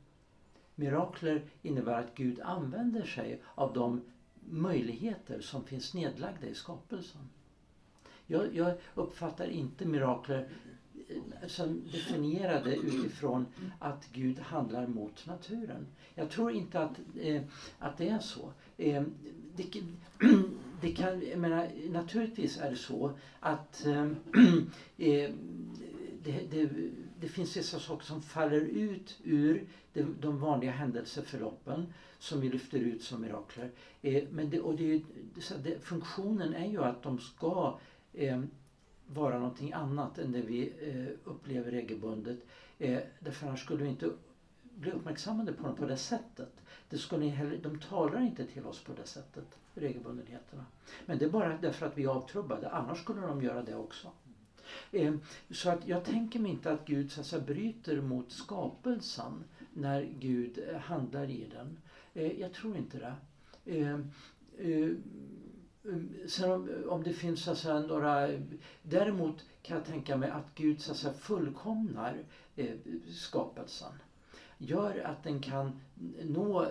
[0.75, 4.01] Mirakler innebär att Gud använder sig av de
[4.49, 7.21] möjligheter som finns nedlagda i skapelsen.
[8.25, 10.49] Jag, jag uppfattar inte mirakler
[11.07, 13.45] eh, som definierade utifrån
[13.79, 15.87] att Gud handlar mot naturen.
[16.15, 17.41] Jag tror inte att, eh,
[17.79, 18.51] att det är så.
[18.77, 19.03] Eh,
[19.55, 19.81] det,
[20.81, 24.11] det kan, jag menar, naturligtvis är det så att eh,
[24.97, 25.31] eh
[26.23, 26.69] det, det,
[27.19, 32.77] det, finns vissa saker som faller ut ur de, de vanliga händelseförloppen som vi lyfter
[32.77, 33.71] ut som mirakler.
[34.01, 35.01] Eh, men det, och det,
[35.63, 37.79] det, funktionen är ju att de ska
[38.13, 38.41] eh,
[39.07, 42.39] vara någonting annat än det vi eh, upplever regelbundet.
[42.79, 44.09] Eh, därför annars skulle vi inte
[44.61, 46.53] bli uppmärksammade på dem på det sättet.
[46.89, 50.65] Det skulle heller, de talar inte till oss på det sättet, regelbundenheterna.
[51.05, 54.11] Men det är bara därför att vi är avtrubbade, annars skulle de göra det också.
[54.91, 59.43] Ehm, så att jag tänker mig inte att Gud så att säga, bryter mot skapelsen
[59.73, 61.77] när Gud eh, handlar i den.
[62.13, 63.15] Eh, jag tror inte det.
[63.79, 64.11] Ehm,
[64.57, 64.89] eh,
[65.83, 68.29] mm, sen om, om det finns så säga, några...
[68.81, 72.17] Däremot kan jag tänka mig att Gud så att säga, fullkomnar
[73.09, 73.91] skapelsen.
[74.57, 75.79] Gör att den kan
[76.23, 76.67] nå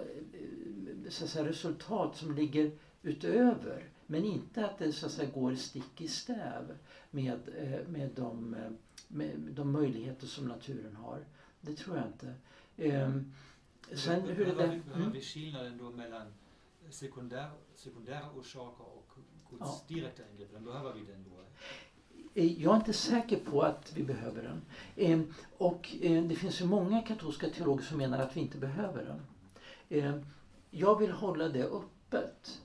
[1.08, 2.70] så säga, resultat som ligger
[3.02, 3.84] utöver.
[4.06, 6.78] Men inte att det så att säga, går stick i stäv
[7.10, 7.40] med,
[7.88, 8.56] med, de,
[9.08, 11.24] med de möjligheter som naturen har.
[11.60, 12.34] Det tror jag inte.
[13.04, 13.32] Um,
[13.94, 14.82] sen hur det där...
[14.86, 16.26] Behöver vi skillnaden då mellan
[16.90, 19.10] sekundär, sekundära orsaker och
[19.50, 19.82] Guds ja.
[19.88, 20.64] direkta ingrepp?
[20.64, 21.38] Behöver vi den då?
[22.34, 24.62] Eh, jag är inte säker på att vi behöver den.
[24.96, 29.04] Ehm, och eh, det finns ju många katolska teologer som menar att vi inte behöver
[29.04, 29.20] den.
[29.88, 30.26] Ehm,
[30.70, 32.62] jag vill hålla det öppet.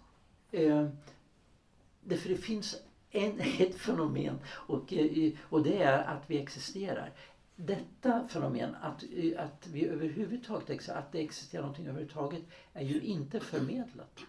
[2.01, 2.75] Därför det finns
[3.13, 7.13] en, ett fenomen och, eh, och det är att vi existerar
[7.55, 13.39] detta fenomen, att, eh, att vi överhuvudtaget att det existerar någonting överhuvudtaget, är ju inte
[13.39, 14.19] förmedlat.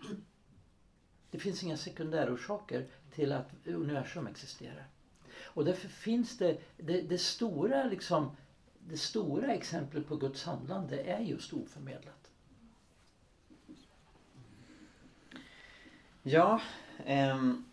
[1.31, 4.87] Det finns inga sekundärorsaker till att universum existerar.
[5.43, 8.37] Och därför finns det, det, det stora liksom,
[8.79, 12.31] det stora exemplet på Guds handlande är just oförmedlat.
[16.23, 16.61] Ja,
[17.07, 17.65] um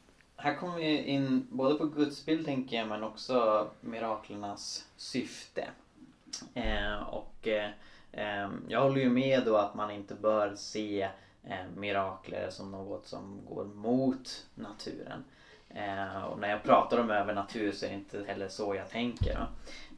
[0.41, 5.67] här kommer vi in både på gudsbild tänker jag men också miraklernas syfte.
[6.53, 7.69] Eh, och eh,
[8.11, 11.09] eh, jag håller ju med då att man inte bör se
[11.43, 15.23] eh, mirakler som något som går mot naturen.
[15.69, 19.47] Eh, och när jag pratar om övernatur så är det inte heller så jag tänker.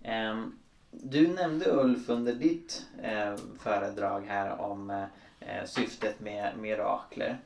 [0.03, 0.43] Eh,
[0.91, 4.89] du nämnde Ulf under ditt eh, föredrag här om
[5.39, 7.37] eh, syftet med mirakler.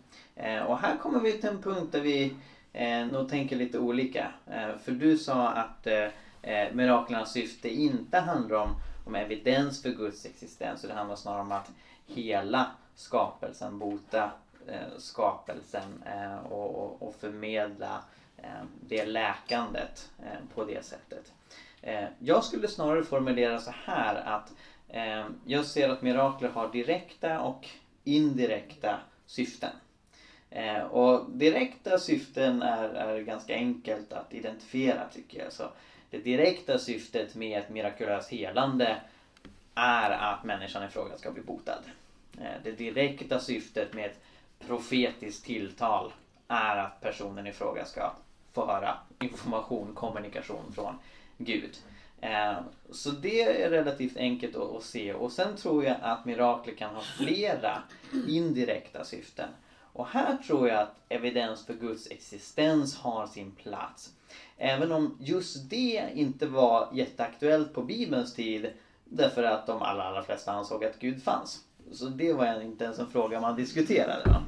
[0.67, 2.35] och här kommer vi till en punkt där vi
[2.77, 4.31] eh, nog tänker lite olika.
[4.47, 6.07] Eh, för du sa att eh,
[6.41, 10.81] eh, miraklernas syfte inte handlar om, om evidens för Guds existens.
[10.81, 11.71] det handlar snarare om att
[12.07, 14.31] hela skapelsen, bota
[14.67, 18.03] eh, skapelsen eh, och, och, och, förmedla
[18.37, 21.33] eh, det läkandet eh, på det sättet.
[21.81, 24.53] Eh, jag skulle snarare formulera så här att
[24.87, 27.67] eh, jag ser att mirakler har direkta och
[28.03, 29.71] indirekta syften.
[30.49, 35.53] Eh, och direkta syften är, är ganska enkelt att identifiera tycker jag.
[35.53, 35.63] Så
[36.09, 39.01] det direkta syftet med ett mirakulöst helande
[39.75, 41.81] är att människan i fråga ska bli botad.
[42.37, 44.19] Eh, det direkta syftet med ett
[44.59, 46.13] profetiskt tilltal
[46.47, 48.11] är att personen i fråga ska
[48.53, 50.97] få höra information, kommunikation från
[51.37, 51.77] Gud.
[52.21, 52.57] Eh,
[52.91, 57.01] så det är relativt enkelt att se och sen tror jag att mirakler kan ha
[57.01, 57.81] flera
[58.27, 59.49] indirekta syften.
[59.93, 64.13] Och här tror jag att evidens för Guds existens har sin plats.
[64.57, 68.69] Även om just det inte var jätteaktuellt på Bibelns tid
[69.03, 71.63] därför att de allra, allra flesta ansåg att Gud fanns.
[71.91, 74.41] Så det var inte ens en fråga man diskuterade.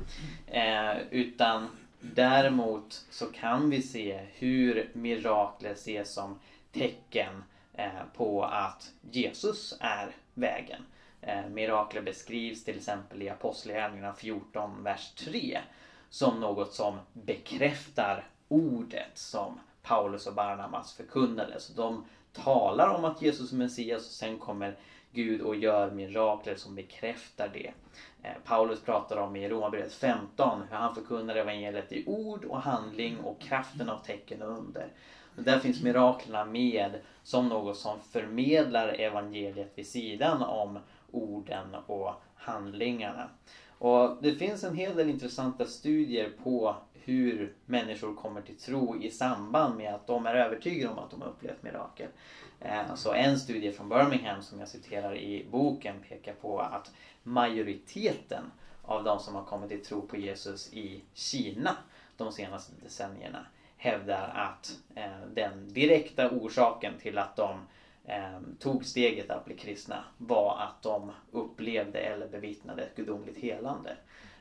[0.47, 1.67] Eh, utan
[1.99, 6.39] däremot så kan vi se hur mirakler ses som
[6.71, 10.81] tecken eh, på att Jesus är vägen.
[11.21, 15.59] Eh, mirakler beskrivs till exempel i Apostlagärningarna 14, vers 3
[16.09, 21.59] som något som bekräftar ordet som Paulus och Barnabas förkunnade.
[21.59, 24.77] Så de talar om att Jesus är Messias och sen kommer
[25.11, 27.71] Gud och gör mirakler som bekräftar det.
[28.23, 33.19] Eh, Paulus pratar om i Romarbrevet 15 hur han förkunnar evangeliet i ord och handling
[33.19, 34.87] och kraften av tecken och under.
[35.37, 36.91] Och där finns miraklerna med
[37.23, 40.79] som något som förmedlar evangeliet vid sidan om
[41.11, 43.29] orden och handlingarna.
[43.79, 49.11] Och det finns en hel del intressanta studier på hur människor kommer till tro i
[49.11, 52.07] samband med att de är övertygade om att de har upplevt mirakel.
[52.59, 56.91] Eh, så en studie från Birmingham som jag citerar i boken pekar på att
[57.23, 58.43] majoriteten
[58.81, 61.75] av de som har kommit till tro på Jesus i Kina
[62.17, 63.45] de senaste decennierna
[63.77, 67.59] hävdar att eh, den direkta orsaken till att de
[68.09, 73.97] Ehm, tog steget att bli kristna var att de upplevde eller bevittnade ett gudomligt helande.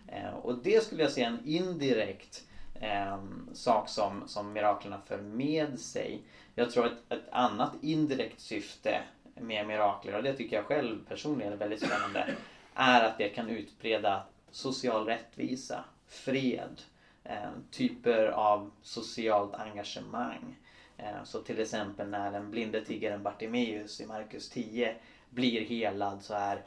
[0.08, 3.18] Eh, och det skulle jag säga är en indirekt eh,
[3.52, 6.22] sak som, som miraklerna för med sig.
[6.54, 9.02] Jag tror att ett annat indirekt syfte
[9.34, 12.26] med mirakler, och det tycker jag själv personligen är väldigt spännande,
[12.74, 16.82] är att det kan utbreda social rättvisa, fred,
[17.24, 20.56] eh, typer av socialt engagemang.
[20.98, 24.94] Eh, så till exempel när den blinde tiggaren Bartimeus i Markus 10
[25.30, 26.62] blir helad så är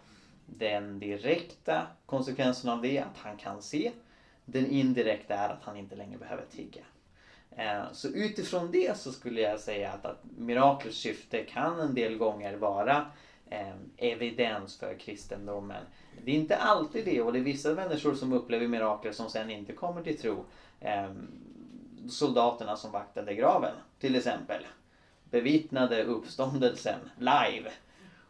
[0.46, 3.91] den direkta konsekvensen av det att han kan se.
[4.46, 6.82] Den indirekta är att han inte längre behöver tigga.
[7.52, 12.17] Eh, så utifrån det så skulle jag säga att, att miraklers syfte kan en del
[12.17, 13.06] gånger vara
[13.50, 15.84] eh, evidens för kristendomen.
[16.24, 19.50] Det är inte alltid det och det är vissa människor som upplever mirakler som sen
[19.50, 20.46] inte kommer till tro.
[22.10, 24.66] Soldaterna som vaktade graven till exempel
[25.24, 27.72] bevittnade uppståndelsen live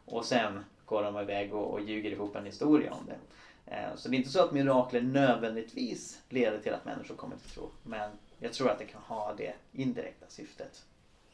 [0.05, 3.17] och sen går de iväg och, och ljuger ihop en historia om det.
[3.75, 7.49] Eh, så det är inte så att mirakler nödvändigtvis leder till att människor kommer till
[7.49, 7.69] tro.
[7.83, 10.85] Men jag tror att det kan ha det indirekta syftet.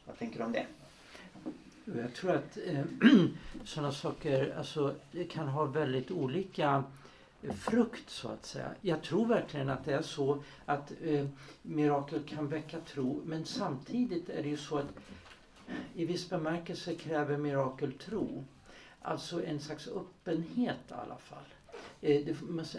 [0.04, 0.66] Vad tänker du om det?
[1.84, 2.84] Jag tror att eh,
[3.64, 4.94] sådana saker alltså,
[5.30, 6.84] kan ha väldigt olika
[7.42, 8.74] frukt så att säga.
[8.80, 11.26] Jag tror verkligen att det är så att eh,
[11.62, 14.88] mirakel kan väcka tro men samtidigt är det ju så att
[15.94, 18.44] i viss bemärkelse kräver mirakel tro.
[19.02, 21.44] Alltså en slags öppenhet i alla fall.
[22.00, 22.28] Eh,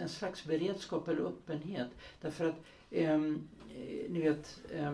[0.00, 1.88] en slags beredskap eller öppenhet.
[2.20, 2.56] Därför att
[2.90, 4.92] ehm, eh, ni vet eh,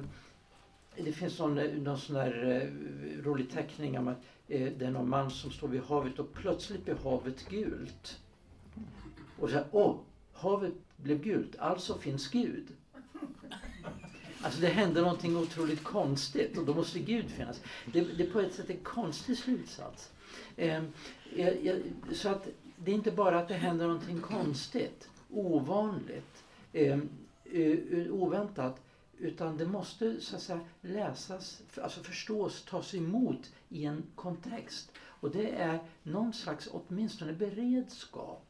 [0.96, 5.08] det finns någon, någon sån där eh, rolig teckning om att eh, det är någon
[5.08, 8.20] man som står vid havet och plötsligt blir havet gult.
[9.38, 9.96] Och så här, åh,
[10.32, 12.66] havet blev gult, alltså finns Gud.
[14.40, 17.60] Alltså det hände någonting otroligt konstigt och då måste Gud finnas.
[17.92, 20.10] Det, det är på ett sätt en konstig slutsats.
[20.56, 20.82] Eh,
[21.36, 26.98] jag, jag, så att det är inte bara att det händer någonting konstigt, ovanligt, eh,
[27.44, 28.80] eh, oväntat.
[29.18, 34.92] Utan det måste så att säga läsas, alltså förstås, tas emot i en kontext.
[34.98, 38.46] Och det är någon slags, åtminstone beredskap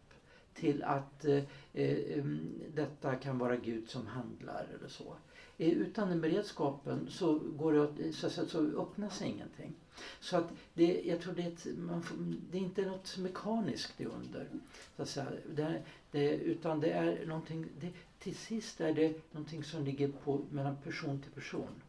[0.56, 1.42] till att eh,
[1.72, 5.16] eh um, detta kan vara Gud som handlar eller så.
[5.58, 9.74] Eh, utan den beredskapen så, går det, så, så, så öppnas ingenting.
[10.20, 12.16] Så att det, jag tror det är, ett, man får,
[12.50, 14.48] det är inte något mekaniskt det under.
[14.96, 15.26] Så att säga.
[15.54, 20.40] Det, det, utan det är någonting, det, till sist är det någonting som ligger på,
[20.50, 21.82] mellan person till person.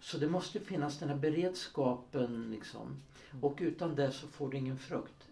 [0.00, 2.96] Så det måste finnas den här beredskapen liksom.
[3.40, 5.28] Och utan det så får du ingen frukt.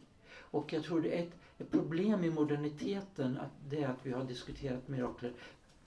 [0.51, 4.13] Och jag tror det är ett, ett problem i moderniteten att det är att vi
[4.13, 5.33] har diskuterat mirakler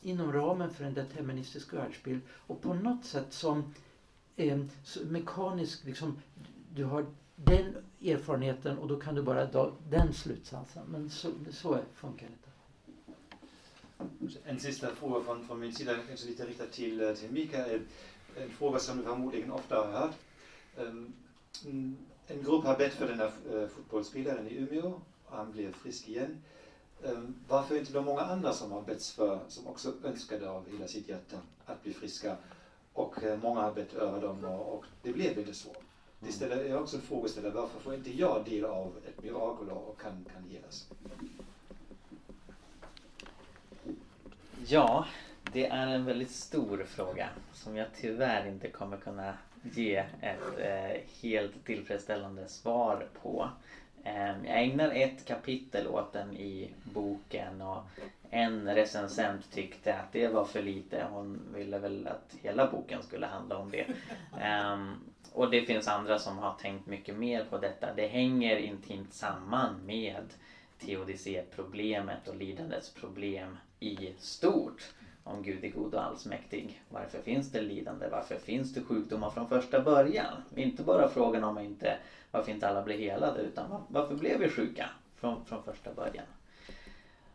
[0.02, 3.74] inom ramen för en deterministisk världsbild och på något sätt som
[4.36, 4.60] eh,
[5.06, 6.22] mekanisk, liksom,
[6.76, 7.06] du har
[7.36, 10.84] den erfarenheten och då kan du bara dra den slutsatsen.
[10.88, 12.52] Men så, så funkar det inte.
[14.46, 17.82] En sista fråga från, från min sida, kanske lite riktad till, eh, till Mikael.
[18.36, 20.16] Eh, en fråga som du förmodligen ofta har hört.
[20.78, 21.14] Um,
[22.28, 25.02] en grupp har bett för den här eh, fotbollsspelaren i Umeå
[25.32, 26.42] han blev frisk igen.
[27.04, 30.88] Um, varför inte de många andra som har betts för, som också önskade av hela
[30.88, 32.38] sitt hjärta att bli friska?
[32.94, 35.70] Och uh, många har bett över dem och, och det blev inte så.
[36.20, 40.02] Det ställer, jag också en frågeställare, varför får inte jag del av ett mirakel och
[40.02, 40.88] kan, kan helas?
[44.68, 45.06] Ja,
[45.54, 51.02] det är en väldigt stor fråga som jag tyvärr inte kommer kunna ge ett eh,
[51.22, 53.50] helt tillfredsställande svar på.
[54.04, 57.82] Ehm, jag ägnar ett kapitel åt den i boken och
[58.30, 61.04] en recensent tyckte att det var för lite.
[61.10, 63.86] Hon ville väl att hela boken skulle handla om det.
[64.40, 64.98] Ehm,
[65.32, 67.92] och det finns andra som har tänkt mycket mer på detta.
[67.92, 70.34] Det hänger intimt samman med
[70.78, 74.90] teodicéproblemet och lidandets problem i stort.
[75.24, 76.82] Om Gud är god och allsmäktig.
[76.90, 78.08] Varför finns det lidande?
[78.08, 80.42] Varför finns det sjukdomar från första början?
[80.56, 81.96] Inte bara frågan om inte
[82.32, 86.26] varför inte alla blir helade utan varför blev vi sjuka från, från första början?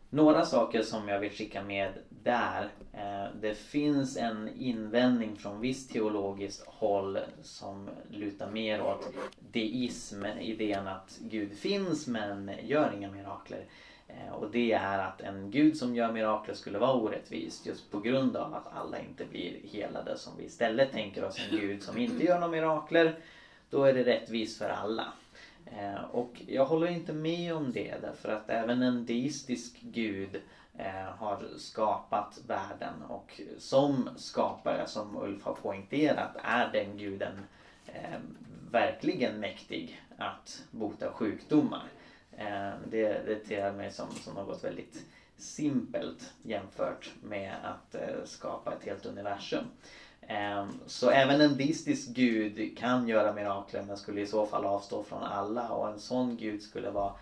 [0.09, 2.69] Några saker som jag vill skicka med där.
[2.93, 9.13] Eh, det finns en invändning från visst teologiskt håll som lutar mer åt
[9.51, 13.65] deism, idén att Gud finns men gör inga mirakler.
[14.07, 17.99] Eh, och det är att en gud som gör mirakler skulle vara orättvist just på
[17.99, 20.17] grund av att alla inte blir helade.
[20.17, 23.15] Som vi istället tänker oss en gud som inte gör några mirakler.
[23.69, 25.13] Då är det rättvist för alla.
[25.65, 30.41] Eh, och jag håller inte med om det därför att även en deistisk gud
[30.77, 37.45] eh, har skapat världen och som skapare, som Ulf har poängterat, är den guden
[37.85, 38.19] eh,
[38.71, 41.83] verkligen mäktig att bota sjukdomar.
[42.37, 45.05] Eh, det, det ter mig som, som något väldigt
[45.37, 49.65] simpelt jämfört med att eh, skapa ett helt universum.
[50.27, 55.03] Ehm, så även en deistisk gud kan göra mirakler men skulle i så fall avstå
[55.03, 57.13] från alla och en sån gud skulle vara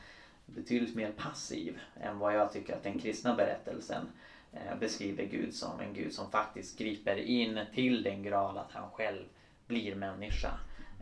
[0.45, 4.09] betydligt mer passiv än vad jag tycker att den kristna berättelsen
[4.53, 5.79] eh, beskriver Gud som.
[5.79, 9.25] En Gud som faktiskt griper in till den grad att han själv
[9.67, 10.51] blir människa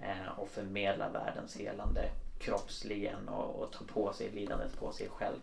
[0.02, 5.40] eh, och förmedlar världens helande kroppsligen och, och på sig lidandet på sig själv.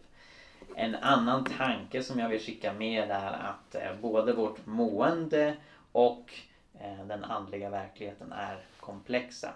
[0.77, 5.55] En annan tanke som jag vill skicka med är att eh, både vårt mående
[5.93, 6.35] och
[6.81, 9.53] Eh, den andliga verkligheten är komplexa.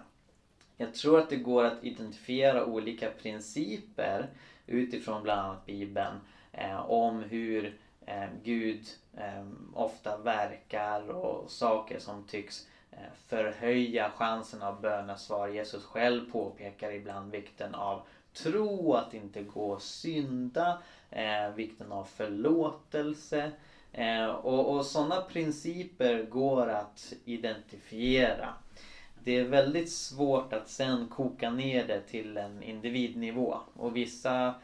[0.77, 4.29] Jag tror att det går att identifiera olika principer
[4.67, 6.19] utifrån bland annat Bibeln
[6.51, 8.85] eh, om hur eh, Gud
[9.73, 12.67] ofta verkar och saker som tycks
[13.27, 15.47] förhöja chansen av bönesvar.
[15.47, 18.01] Jesus själv påpekar ibland vikten av
[18.33, 20.81] tro, att inte gå och synda,
[21.55, 23.51] vikten av förlåtelse.
[23.97, 28.53] Eh, och, och sådana principer går att identifiera.
[29.23, 33.57] Det är väldigt svårt att sen koka ner det till en individnivå.
[33.73, 34.55] Och vissa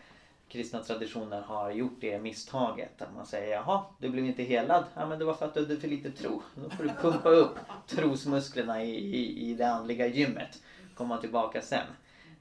[0.47, 3.01] kristna traditioner har gjort det misstaget.
[3.01, 4.83] Att man säger jaha, du blev inte helad.
[4.95, 6.41] Ja men det var för att du hade för lite tro.
[6.55, 7.55] Då får du pumpa upp
[7.87, 10.61] trosmusklerna i, i, i det andliga gymmet.
[10.95, 11.87] Komma tillbaka sen.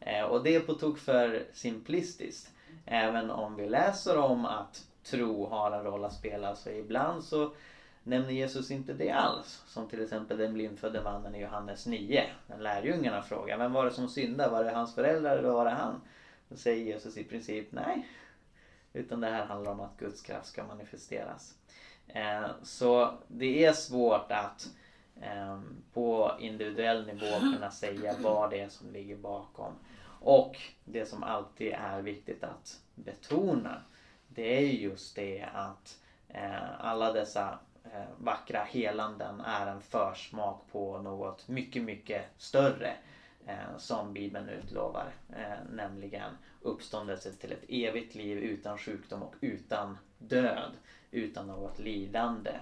[0.01, 2.51] Eh, och det är på tok för simplistiskt.
[2.87, 7.53] Även om vi läser om att tro har en roll att spela så ibland så
[8.03, 9.63] nämner Jesus inte det alls.
[9.67, 12.25] Som till exempel den blindfödde mannen i Johannes 9.
[12.47, 14.51] När lärjungarna frågar vem var det som syndade?
[14.51, 16.01] Var det hans föräldrar eller var det han?
[16.49, 18.09] Då säger Jesus i princip nej.
[18.93, 21.55] Utan det här handlar om att Guds kraft ska manifesteras.
[22.07, 24.69] Eh, så det är svårt att
[25.21, 29.73] ehm, på individuell nivå kunna säga vad det är som ligger bakom.
[30.21, 33.83] Och det som alltid är viktigt att betona
[34.35, 40.99] det är just det att eh, alla dessa eh, vackra helanden är en försmak på
[40.99, 42.97] något mycket, mycket större
[43.47, 45.13] eh, som Bibeln utlovar.
[45.37, 50.73] Eh, nämligen uppståndelse till ett evigt liv utan sjukdom och utan död.
[51.11, 52.53] Utan något lidande.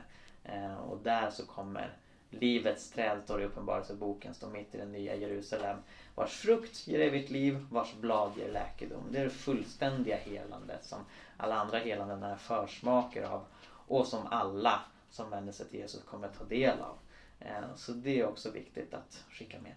[0.44, 1.96] Eh, och där så kommer
[2.30, 5.78] livets träd, står i Uppenbarelseboken, står mitt i det nya Jerusalem.
[6.14, 9.02] Vars frukt ger evigt liv, vars blad ger läkedom.
[9.10, 11.00] Det är det fullständiga helandet som
[11.36, 13.44] alla andra helanden är försmaker av.
[13.70, 16.98] Och som alla som vänder sig till Jesus kommer ta del av.
[17.40, 19.74] Eh, så det är också viktigt att skicka med.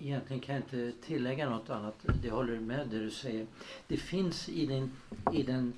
[0.00, 1.94] Egentligen kan jag inte tillägga något annat.
[2.22, 3.46] Det håller med det du säger.
[3.86, 4.96] Det finns i den,
[5.32, 5.72] i den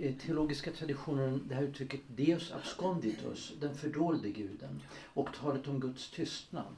[0.00, 4.82] Eh, teologiska traditionen det här uttrycket Deus absconditus, den fördolde guden.
[5.04, 6.74] Och talet om Guds tystnad.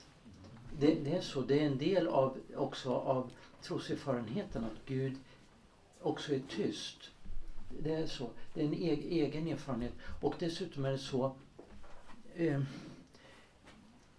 [0.78, 3.30] Det, det, är så, det är en del av, också av
[3.62, 5.16] troserfarenheten att Gud
[6.02, 7.10] också är tyst.
[7.82, 8.30] Det är så.
[8.54, 9.92] Det är en egen erfarenhet.
[10.20, 11.34] Och dessutom är det så
[12.34, 12.62] eh,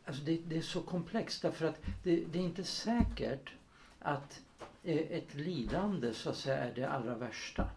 [0.05, 3.53] Alltså det, det, är så komplext därför att det, det är inte säkert
[3.99, 4.41] att
[4.83, 7.69] eh, ett lidande så att säga är det allra värsta.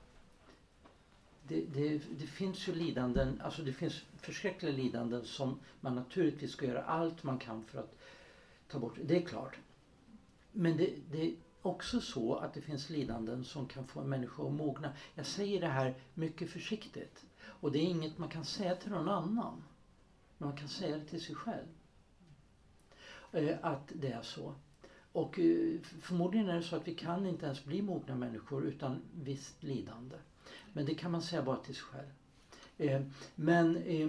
[1.49, 6.67] Det, det, det, finns ju lidanden, alltså det finns förskräckliga lidanden som man naturligtvis ska
[6.67, 7.99] göra allt man kan för att
[8.69, 8.99] ta bort.
[9.05, 9.59] Det är klart.
[10.53, 14.43] Men det, det är också så att det finns lidanden som kan få en människa
[14.47, 14.93] att mogna.
[15.15, 17.25] Jag säger det här mycket försiktigt.
[17.45, 19.65] Och det är inget man kan säga till någon annan.
[20.39, 21.67] Men man kan säga det till sig själv.
[23.33, 24.55] Eh, att det är så.
[25.13, 29.01] Och eh, förmodligen är det så att vi kan inte ens bli mogna människor utan
[29.15, 30.17] visst lidande.
[30.73, 32.09] Men det kan man säga bara till sig själv.
[32.79, 33.03] Eh,
[33.35, 34.09] men, eh,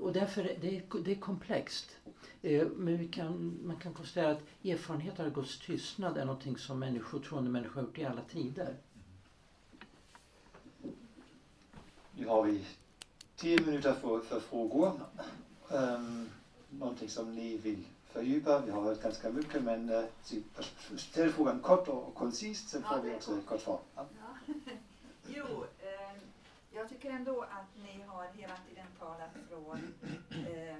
[0.00, 0.58] och därför är
[1.04, 1.96] det, är komplext.
[2.76, 7.20] Men vi kan, man kan konstatera att erfarenhet av Guds tystnad är någonting som människor,
[7.20, 8.76] troende människor har gjort i alla tider.
[12.16, 12.64] Nu har vi
[13.36, 15.00] tio minuter för, för frågor.
[15.68, 16.28] Um, ehm,
[16.70, 18.60] någonting som ni vill fördjupa.
[18.60, 20.04] Vi har hört ganska mycket men äh,
[20.96, 23.80] ställ frågan kort och, och koncist, sen får vi också ett kort svar.
[23.94, 24.06] Ja.
[25.26, 26.22] jo, eh,
[26.70, 29.94] jag tycker ändå att ni har hela tiden talat från
[30.30, 30.76] eh,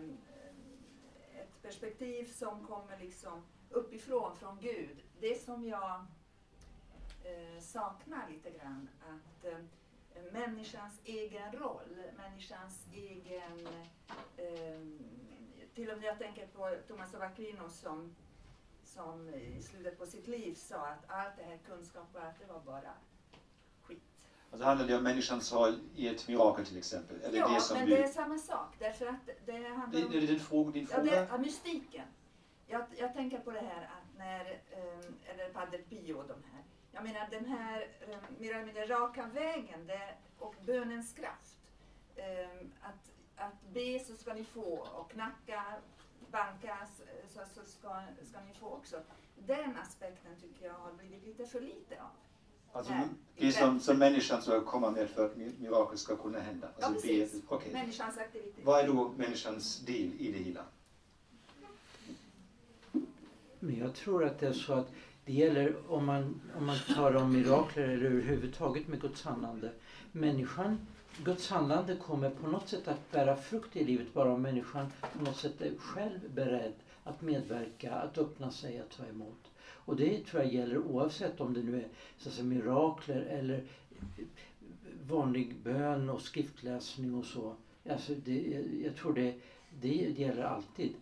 [1.41, 4.99] ett perspektiv som kommer liksom uppifrån, från Gud.
[5.21, 6.07] Det som jag
[7.25, 9.59] eh, saknar lite grann, att eh,
[10.33, 13.67] människans egen roll, människans egen
[14.37, 14.81] eh,
[15.75, 18.15] till och med jag tänker på Thomas av Aquino som,
[18.85, 22.93] som i slutet på sitt liv sa att allt det här kunskap det var bara
[23.83, 24.03] skit.
[24.51, 27.23] Alltså handlar det om människans roll i ett mirakel till exempel?
[27.23, 28.75] Eller ja, det som men det är samma sak.
[28.79, 30.13] Därför att det handlar om...
[30.13, 30.71] Det, är din fråga?
[30.71, 31.15] Din fråga?
[31.15, 32.07] Ja, det är mystiken.
[32.67, 36.65] Jag, jag tänker på det här att när, um, eller Padre Pio de här.
[36.93, 41.59] Jag menar den här um, mer eller mindre raka vägen det, och bönens kraft.
[42.17, 45.65] Um, att att be så ska ni få och knacka,
[46.31, 46.77] banka
[47.29, 48.97] så, så ska, ska ni få också.
[49.47, 52.11] Den aspekten tycker jag har blivit lite för lite av.
[52.73, 52.93] Alltså
[53.37, 56.69] det som, som människan ska komma med för att mirakel ska kunna hända.
[56.81, 57.49] Alltså ja, precis.
[57.49, 57.73] Be, okay.
[57.73, 58.65] Människans aktivitet.
[58.65, 60.65] Vad är då människans del i det hela?
[63.61, 64.89] Men jag tror att det är så att
[65.25, 69.73] Det gäller om man, om man tar om mirakler eller överhuvudtaget med Guds handlande.
[70.13, 70.87] Människan,
[71.25, 75.25] Guds handlande kommer på något sätt att bära frukt i livet bara om människan på
[75.25, 76.73] något sätt är själv beredd
[77.05, 79.51] att medverka, att öppna sig, att ta emot.
[79.61, 83.65] Och det tror jag gäller oavsett om det nu är så att säga, mirakler eller
[85.07, 87.55] vanlig bön och skriftläsning och så.
[87.91, 89.35] Alltså det, jag tror det,
[89.81, 90.95] det gäller alltid.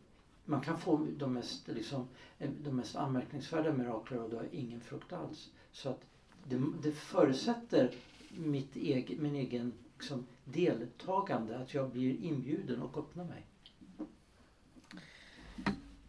[0.44, 2.06] Man kan få de mest, liksom,
[2.38, 5.50] de mest anmärkningsvärda mirakler och då har ingen frukt alls.
[5.72, 6.00] Så att
[6.44, 7.90] det, det förutsätter
[8.28, 13.44] mitt egen, min egen liksom, deltagande, att jag blir inbjuden och öppnar mig.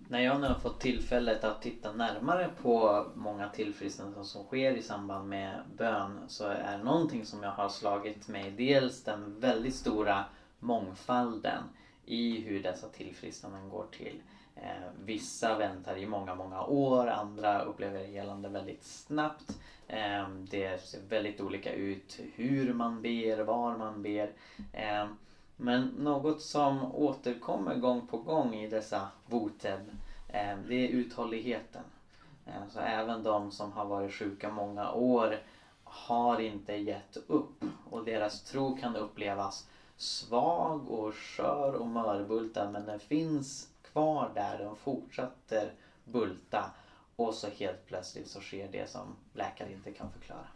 [0.09, 4.81] När jag nu har fått tillfället att titta närmare på många tillfrisknanden som sker i
[4.81, 10.25] samband med bön så är någonting som jag har slagit mig dels den väldigt stora
[10.59, 11.63] mångfalden
[12.05, 14.21] i hur dessa tillfrisknanden går till.
[14.55, 19.57] Eh, vissa väntar i många, många år, andra upplever helande väldigt snabbt.
[19.87, 24.31] Ehm, det ser väldigt olika ut hur man ber, var man ber.
[24.73, 25.15] Ehm,
[25.55, 29.91] men något som återkommer gång på gång i dessa boteb
[30.27, 31.83] ehm, det är uthålligheten.
[32.69, 35.37] Så även de som har varit sjuka många år
[35.83, 39.67] har inte gett upp och deras tro kan upplevas
[39.97, 45.71] svag och skör och mörbultad men den finns kvar där, den fortsätter
[46.03, 46.69] bulta
[47.17, 50.47] och så helt plötsligt så sker det som läkare inte kan förklara.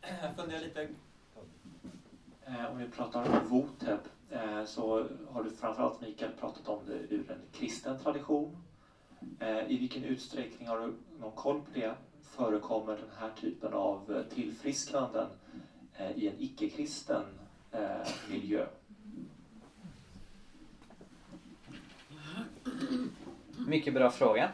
[0.00, 0.88] Eh, jag funderar lite,
[2.46, 3.98] eh, om vi pratar om Voteb
[4.30, 8.56] eh, så har du framförallt Mikael pratat om det ur en kristen tradition.
[9.66, 11.94] I vilken utsträckning har du någon koll på det?
[12.22, 15.28] Förekommer den här typen av tillfrisknanden
[16.14, 17.24] i en icke-kristen
[18.30, 18.66] miljö?
[23.72, 24.50] Mycket bra fråga.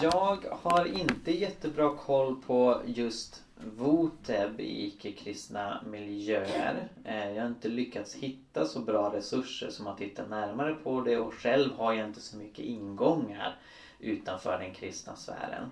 [0.00, 3.42] Jag har inte jättebra koll på just
[3.76, 6.88] Voteb i icke-kristna miljöer.
[7.04, 11.16] Eh, jag har inte lyckats hitta så bra resurser som att titta närmare på det
[11.16, 13.56] och själv har jag inte så mycket ingångar
[14.00, 15.70] utanför den kristna sfären.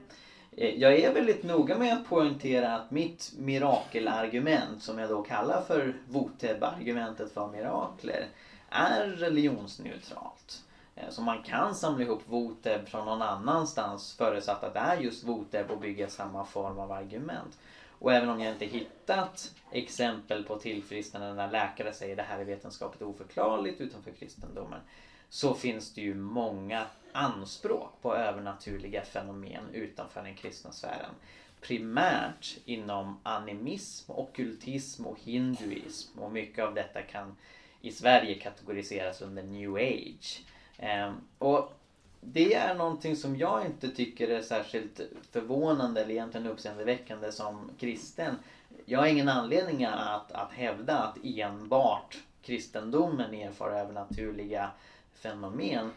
[0.56, 5.62] Eh, jag är väldigt noga med att poängtera att mitt mirakelargument, som jag då kallar
[5.62, 8.26] för Voteb-argumentet för mirakler,
[8.68, 10.64] är religionsneutralt.
[11.00, 15.24] Eh, så man kan samla ihop Voteb från någon annanstans förutsatt att det är just
[15.24, 17.58] Voteb och bygga samma form av argument.
[17.98, 22.44] Och även om jag inte hittat exempel på tillfrisknande när läkare säger det här är
[22.44, 24.80] vetenskapligt oförklarligt utanför kristendomen
[25.28, 31.10] så finns det ju många anspråk på övernaturliga fenomen utanför den kristna sfären.
[31.60, 37.36] Primärt inom animism, okultism och hinduism och mycket av detta kan
[37.80, 40.42] i Sverige kategoriseras under new age.
[40.80, 41.72] Ehm, och
[42.20, 45.00] det är någonting som jag inte tycker är särskilt
[45.30, 48.36] förvånande eller egentligen uppseendeväckande som kristen.
[48.84, 54.70] Jag har ingen anledning att, att hävda att enbart kristendomen erfar övernaturliga
[55.14, 55.90] fenomen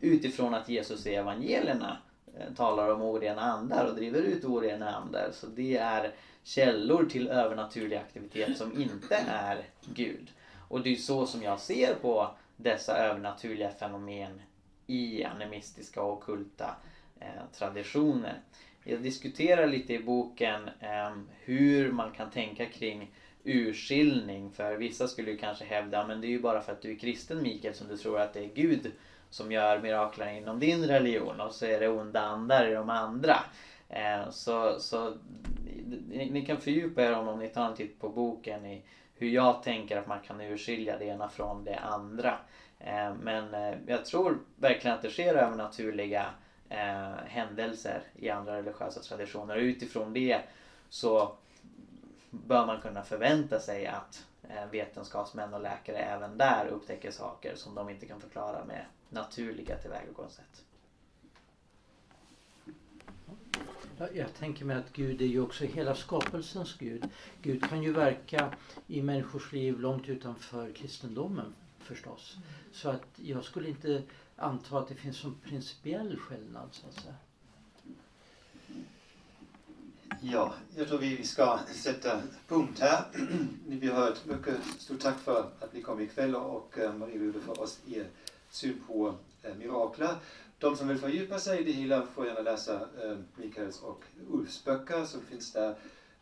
[0.00, 1.96] utifrån att Jesus i evangelierna
[2.38, 5.30] eh, talar om orena andar och driver ut orena andar.
[5.32, 10.30] Så det är källor till övernaturlig aktivitet som inte är Gud.
[10.68, 12.30] Och det är så som jag ser på
[12.62, 14.42] dessa övernaturliga fenomen
[14.86, 16.74] i animistiska och okulta
[17.20, 18.40] eh, traditioner.
[18.84, 21.10] Jag diskuterar lite i boken eh,
[21.44, 23.10] hur man kan tänka kring
[23.44, 24.50] urskiljning.
[24.50, 26.98] För vissa skulle ju kanske hävda men det är ju bara för att du är
[26.98, 28.92] kristen Mikael som du tror att det är Gud
[29.30, 33.36] som gör mirakler inom din religion och så är det onda andar i de andra.
[33.88, 35.14] Eh, så, så
[36.08, 38.82] ni, ni, kan fördjupa er om, om ni tar en titt på boken i
[39.20, 42.38] hur jag tänker att man kan urskilja det ena från det andra.
[42.78, 46.32] Eh, men eh, jag tror verkligen att det sker övernaturliga
[46.68, 50.40] eh, händelser i andra religiösa traditioner och utifrån det
[50.88, 51.30] så
[52.30, 57.74] bör man kunna förvänta sig att eh, vetenskapsmän och läkare även där upptäcker saker som
[57.74, 60.62] de inte kan förklara med naturliga tillvägagångssätt.
[64.14, 67.04] Jag tänker mig att Gud är ju också hela skapelsens Gud.
[67.42, 68.54] Gud kan ju verka
[68.86, 72.36] i människors liv långt utanför kristendomen förstås.
[72.72, 74.02] Så att jag skulle inte
[74.36, 77.14] anta att det finns en principiell skillnad så att säga.
[80.20, 83.04] Ja, jag tror vi ska sätta punkt här.
[83.66, 87.40] Vi har hört mycket stort tack för att ni kom ikväll och eh, Marie redogjorde
[87.40, 88.06] för oss er
[88.50, 90.16] syn på eh, mirakler.
[90.60, 94.64] De som vill fördjupa sig i det hela får gärna läsa eh, Mikaels och Ulfs
[94.64, 95.74] böcker som finns där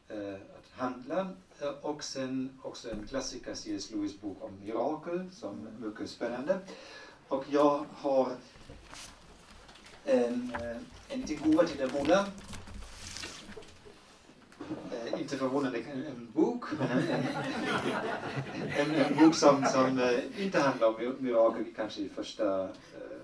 [0.09, 1.28] eh, att handla
[1.61, 3.91] eh, och sen också en klassiker, C.S.
[3.91, 6.59] Lewis bok om mirakel, som är mycket spännande.
[7.28, 8.32] Och jag har
[10.05, 10.76] en, eh,
[11.09, 12.26] en liten gåva till er båda.
[14.93, 16.64] Eh, inte förvånande en, en bok,
[18.78, 23.18] en, en, bok som, som inte handlar om mirakel kanske i första eh,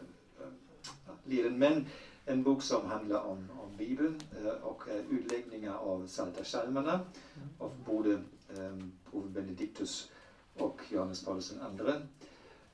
[1.24, 1.86] leden, men
[2.24, 7.48] en bok som handlar om, om Bibeln eh, och eh, utläggningar av Psaltarpsalmerna mm.
[7.58, 8.12] av både
[8.48, 8.78] eh,
[9.10, 10.10] Påve Benediktus
[10.54, 11.90] och Johannes Paulus II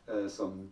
[0.07, 0.71] eh, som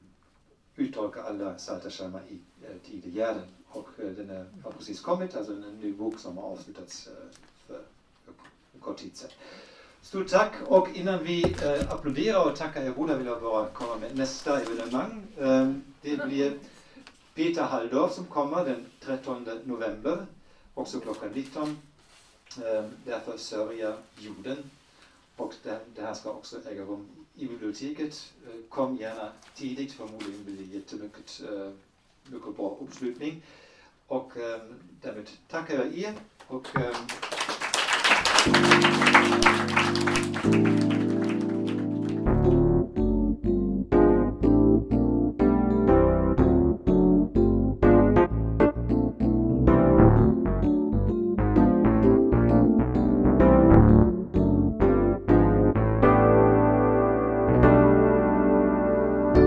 [0.76, 3.48] uttolkar alla Psaltarpsalmer i eh, Tidegärden.
[3.68, 7.08] Och den är, har precis kommit, alltså en ny bok som har avslutats
[7.66, 7.82] för,
[8.72, 9.30] för kort tid sedan.
[10.02, 13.96] Stort tack och innan vi eh, applåderar och tackar er båda vill jag bara komma
[13.96, 15.22] med nästa evenemang.
[15.36, 15.72] Eh,
[16.02, 16.58] det blir
[17.38, 20.26] Peter Halldorf som kommer den 13 november,
[20.74, 21.78] också klockan 19.
[22.64, 24.70] Ehm, därför sörjer jorden.
[25.36, 28.32] Och det, det här ska också äga rum i biblioteket.
[28.46, 31.78] Ehm, kom gärna tidigt, förmodligen blir det jättemycket ehm,
[32.24, 33.42] mycket bra uppslutning.
[34.06, 34.32] Och
[35.02, 36.14] därmed tackar jag er.
[36.46, 36.66] Och,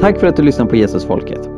[0.01, 1.49] Tack för att du lyssnar på Jesusfolket.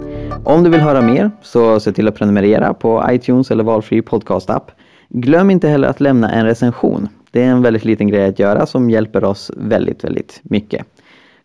[0.44, 4.72] Om du vill höra mer så se till att prenumerera på iTunes eller valfri podcastapp.
[5.10, 7.10] Glöm inte heller att lämna en recension.
[7.32, 10.86] Det är en väldigt liten grej att göra som hjälper oss väldigt, väldigt mycket.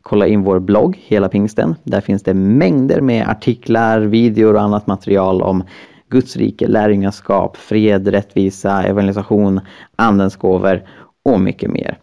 [0.02, 1.74] Kolla in vår blogg Hela Pingsten.
[1.82, 5.64] Där finns det mängder med artiklar, videor och annat material om
[6.08, 9.60] Guds rike, lärjungaskap, fred, rättvisa, evangelisation,
[9.96, 10.82] andens gåvor
[11.24, 11.98] och mycket mer.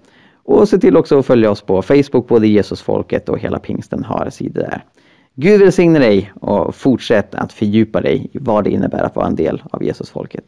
[0.46, 4.30] Och se till också att följa oss på Facebook, både Jesusfolket och Hela Pingsten har
[4.30, 4.84] sidor där.
[5.36, 9.36] Gud välsigne dig och fortsätt att fördjupa dig i vad det innebär att vara en
[9.36, 10.44] del av Jesusfolket.